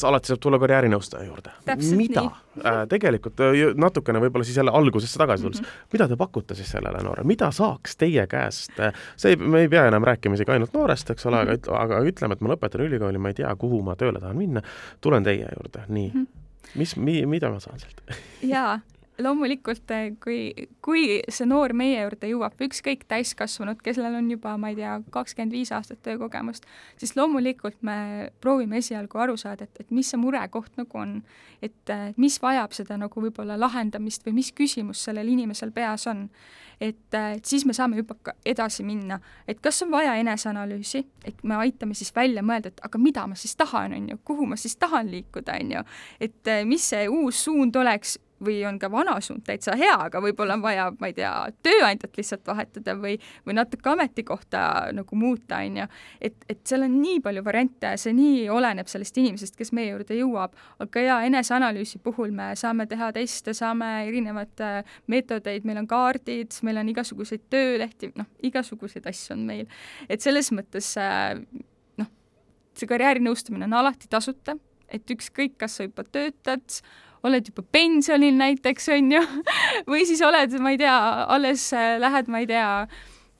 alati 0.09 0.33
saab 0.33 0.41
tulla 0.43 0.59
karjäärinõustaja 0.61 1.27
juurde. 1.27 1.53
mida 1.97 2.25
äh, 2.25 2.81
tegelikult 2.89 3.41
äh, 3.45 3.61
natukene 3.77 4.21
võib-olla 4.25 4.45
siis 4.45 4.57
jälle 4.61 4.75
algusesse 4.75 5.19
tagasi 5.19 5.45
tulles 5.45 5.61
mm, 5.61 5.67
-hmm. 5.67 5.93
mida 5.93 6.09
te 6.09 6.17
pakute 6.17 6.55
siis 6.55 6.71
sellele 6.71 7.03
noorele, 7.05 7.27
mida 7.27 7.51
saaks 7.51 7.97
teie 7.97 8.27
käest 8.27 8.81
äh,, 8.81 8.93
see 9.17 9.37
ei, 9.37 9.37
me 9.37 9.61
ei 9.61 9.69
pea 9.69 9.87
enam 9.89 10.05
rääkima 10.05 10.35
isegi 10.35 10.53
ainult 10.53 10.75
noorest, 10.75 11.11
eks 11.11 11.27
ole 11.27 11.45
mm, 11.45 11.51
-hmm. 11.51 11.73
aga, 11.83 11.97
aga 11.97 12.03
ütleme, 12.11 12.33
et 12.33 12.41
ma 12.41 12.55
lõpetan 12.55 12.85
ülikooli, 12.85 13.19
ma 13.19 13.29
ei 13.29 13.41
tea, 13.41 13.57
kuhu 13.57 13.83
ma 13.83 13.97
tööle 13.97 14.21
tahan 14.21 14.37
minna, 14.37 14.63
tulen 15.01 15.25
teie 15.25 15.49
juurde, 15.57 15.85
nii 15.89 16.11
mm. 16.15 16.21
-hmm 16.21 16.47
mis 16.75 16.97
mi,, 16.97 17.27
mida 17.27 17.51
ma 17.51 17.61
saan 17.61 17.81
sealt? 17.81 18.03
jaa, 18.43 18.81
loomulikult, 19.23 19.91
eh, 19.91 20.13
kui, 20.23 20.69
kui 20.83 21.05
see 21.33 21.47
noor 21.49 21.73
meie 21.77 22.01
juurde 22.03 22.31
jõuab, 22.31 22.55
ükskõik 22.69 23.05
täiskasvanud, 23.11 23.81
kellel 23.83 24.19
on 24.21 24.31
juba, 24.31 24.55
ma 24.61 24.71
ei 24.71 24.79
tea, 24.79 24.99
kakskümmend 25.15 25.55
viis 25.55 25.73
aastat 25.75 26.01
töökogemust, 26.07 26.69
siis 27.01 27.17
loomulikult 27.19 27.81
me 27.87 28.31
proovime 28.43 28.79
esialgu 28.83 29.19
aru 29.25 29.37
saada, 29.41 29.67
et, 29.67 29.83
et 29.83 29.91
mis 29.95 30.11
see 30.11 30.21
murekoht 30.21 30.79
nagu 30.79 31.03
on. 31.03 31.21
et 31.63 31.91
mis 32.17 32.37
vajab 32.39 32.71
seda 32.71 32.95
nagu 33.01 33.21
võib-olla 33.21 33.57
lahendamist 33.59 34.23
või 34.27 34.37
mis 34.37 34.53
küsimus 34.55 35.01
sellel 35.09 35.27
inimesel 35.27 35.73
peas 35.75 36.07
on. 36.07 36.29
et, 36.81 37.15
et 37.15 37.45
siis 37.45 37.65
me 37.67 37.75
saame 37.75 37.99
juba 37.99 38.15
edasi 38.47 38.85
minna, 38.87 39.19
et 39.49 39.59
kas 39.61 39.83
on 39.83 39.91
vaja 39.91 40.15
eneseanalüüsi, 40.15 41.05
et 41.25 41.43
me 41.43 41.59
aitame 41.59 41.95
siis 41.95 42.15
välja 42.15 42.43
mõelda, 42.43 42.71
et 42.71 42.81
aga 42.87 42.99
mida 43.03 43.27
ma 43.27 43.35
siis 43.35 43.57
tahan, 43.57 43.97
on 43.99 44.09
ju, 44.13 44.19
kuhu 44.25 44.47
ma 44.47 44.57
siis 44.57 44.77
tahan 44.77 45.11
liikuda, 45.11 45.59
on 45.59 45.77
ju, 45.79 45.85
et 46.21 46.55
mis 46.65 46.89
see 46.95 47.09
uus 47.11 47.45
suund 47.49 47.77
oleks 47.77 48.19
või 48.45 48.59
on 48.69 48.79
ka 48.79 48.91
vana 48.91 49.17
suund 49.25 49.43
täitsa 49.47 49.75
hea, 49.79 49.95
aga 50.07 50.21
võib-olla 50.23 50.57
on 50.59 50.63
vaja, 50.63 50.89
ma 51.01 51.11
ei 51.11 51.15
tea, 51.17 51.33
tööandjat 51.65 52.19
lihtsalt 52.19 52.47
vahetada 52.47 52.95
või, 52.99 53.17
või 53.47 53.57
natuke 53.59 53.91
ametikohta 53.91 54.63
nagu 54.95 55.19
muuta, 55.19 55.61
on 55.67 55.81
ju. 55.83 55.87
et, 56.21 56.37
et 56.49 56.61
seal 56.69 56.87
on 56.87 56.99
nii 57.03 57.21
palju 57.25 57.43
variante, 57.47 57.95
see 58.01 58.15
nii 58.17 58.45
oleneb 58.55 58.91
sellest 58.91 59.19
inimesest, 59.19 59.57
kes 59.59 59.73
meie 59.77 59.91
juurde 59.93 60.19
jõuab, 60.19 60.55
aga 60.85 61.05
jaa, 61.05 61.19
eneseanalüüsi 61.29 62.03
puhul 62.05 62.35
me 62.35 62.51
saame 62.59 62.87
teha 62.91 63.11
teste, 63.17 63.55
saame 63.57 63.91
erinevaid 64.07 64.65
äh, 64.65 64.95
meetodeid, 65.11 65.67
meil 65.69 65.83
on 65.83 65.91
kaardid, 65.91 66.61
meil 66.67 66.83
on 66.83 66.93
igasuguseid 66.95 67.49
töölehti, 67.51 68.13
noh, 68.19 68.29
igasuguseid 68.47 69.07
asju 69.11 69.35
on 69.37 69.45
meil. 69.51 69.67
et 70.09 70.23
selles 70.25 70.53
mõttes 70.55 70.95
äh, 71.01 71.35
noh, 71.99 72.15
see 72.79 72.91
karjäärinõustamine 72.91 73.67
on 73.67 73.79
alati 73.83 74.11
tasuta, 74.11 74.57
et 74.89 75.11
ükskõik, 75.13 75.59
kas 75.61 75.79
sa 75.79 75.87
juba 75.87 76.05
töötad, 76.07 76.81
oled 77.27 77.51
juba 77.51 77.65
pensionil 77.73 78.37
näiteks, 78.39 78.89
on 78.95 79.13
ju, 79.13 79.23
või 79.91 80.07
siis 80.09 80.23
oled, 80.27 80.59
ma 80.63 80.75
ei 80.75 80.81
tea, 80.81 80.97
alles 81.29 81.71
äh, 81.77 81.97
lähed, 82.03 82.31
ma 82.31 82.43
ei 82.45 82.51
tea, 82.51 82.69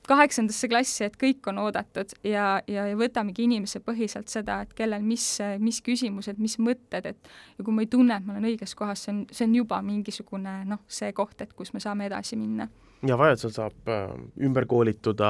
kaheksandasse 0.09 0.67
klassi, 0.71 1.03
et 1.05 1.17
kõik 1.21 1.45
on 1.51 1.59
oodatud 1.61 2.15
ja, 2.25 2.59
ja, 2.67 2.87
ja 2.89 2.97
võtamegi 2.97 3.45
inimese 3.45 3.81
põhiselt 3.85 4.31
seda, 4.31 4.61
et 4.65 4.73
kellel 4.77 5.05
mis, 5.05 5.25
mis 5.61 5.83
küsimused, 5.85 6.39
mis 6.41 6.57
mõtted, 6.57 7.05
et 7.11 7.33
ja 7.57 7.65
kui 7.65 7.75
ma 7.75 7.85
ei 7.85 7.91
tunne, 7.91 8.17
et 8.17 8.25
ma 8.25 8.33
olen 8.33 8.49
õiges 8.49 8.73
kohas, 8.79 9.05
see 9.05 9.13
on, 9.13 9.23
see 9.29 9.45
on 9.45 9.57
juba 9.59 9.81
mingisugune 9.85 10.63
noh, 10.69 10.81
see 10.89 11.13
koht, 11.13 11.37
et 11.45 11.53
kus 11.53 11.75
me 11.75 11.83
saame 11.83 12.09
edasi 12.09 12.39
minna 12.39 12.69
ja 13.07 13.17
vajadusel 13.17 13.51
saab 13.53 13.87
äh, 13.87 14.11
ümber 14.43 14.65
koolituda, 14.67 15.29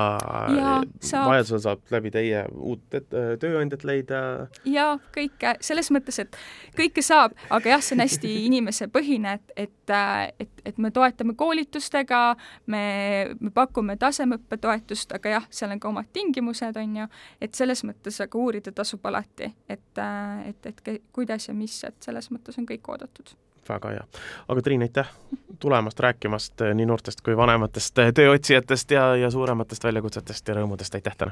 vajadusel 1.12 1.62
saab 1.62 1.94
läbi 1.94 2.12
teie 2.14 2.44
uut 2.56 2.96
äh, 2.98 3.34
tööandjat 3.42 3.84
leida. 3.86 4.22
jaa, 4.66 4.96
kõike, 5.16 5.56
selles 5.66 5.92
mõttes, 5.94 6.18
et 6.24 6.38
kõike 6.78 7.04
saab, 7.06 7.36
aga 7.54 7.76
jah, 7.76 7.84
see 7.86 7.98
on 7.98 8.04
hästi 8.06 8.32
inimesepõhine, 8.50 9.36
et, 9.38 9.54
et, 9.68 9.94
äh, 9.94 10.32
et, 10.46 10.64
et 10.72 10.82
me 10.82 10.92
toetame 10.96 11.36
koolitustega, 11.40 12.24
me, 12.74 12.84
me 13.40 13.54
pakume 13.54 13.98
tasemeõppetoetust, 14.02 15.14
aga 15.20 15.36
jah, 15.38 15.50
seal 15.54 15.76
on 15.76 15.84
ka 15.84 15.92
omad 15.92 16.10
tingimused, 16.14 16.80
on 16.82 17.04
ju, 17.04 17.10
et 17.42 17.60
selles 17.60 17.86
mõttes 17.86 18.18
aga 18.26 18.42
uurida 18.42 18.74
tasub 18.76 19.06
alati, 19.06 19.54
et, 19.70 20.02
et, 20.50 20.74
et 20.74 21.06
kuidas 21.14 21.50
ja 21.50 21.58
mis, 21.58 21.84
et 21.86 22.10
selles 22.10 22.32
mõttes 22.34 22.58
on 22.58 22.68
kõik 22.70 22.90
oodatud 22.90 23.38
väga 23.70 23.90
hea. 23.90 24.06
aga 24.48 24.62
Triin, 24.62 24.82
aitäh 24.82 25.08
tulemast, 25.60 26.00
rääkimast 26.00 26.62
eh, 26.62 26.74
nii 26.76 26.86
noortest 26.86 27.22
kui 27.22 27.38
vanematest 27.38 28.00
eh, 28.00 28.14
tööotsijatest 28.14 28.92
ja, 28.92 29.16
ja 29.16 29.32
suurematest 29.32 29.84
väljakutsetest 29.84 30.48
ja 30.48 30.60
rõõmudest, 30.60 30.96
aitäh 30.96 31.16
täna! 31.18 31.32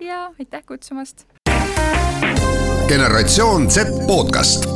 jaa, 0.00 0.30
aitäh 0.38 0.64
kutsumast! 0.66 1.26
generatsioon 2.88 3.70
Z 3.70 4.06
podcast. 4.06 4.68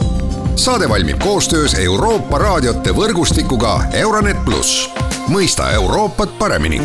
saade 0.56 0.88
valmib 0.88 1.18
koostöös 1.18 1.74
Euroopa 1.74 2.38
raadiote 2.38 2.94
võrgustikuga 2.96 3.78
Euronet 3.92 4.44
pluss, 4.44 4.88
mõista 5.28 5.70
Euroopat 5.72 6.38
paremini 6.38 6.80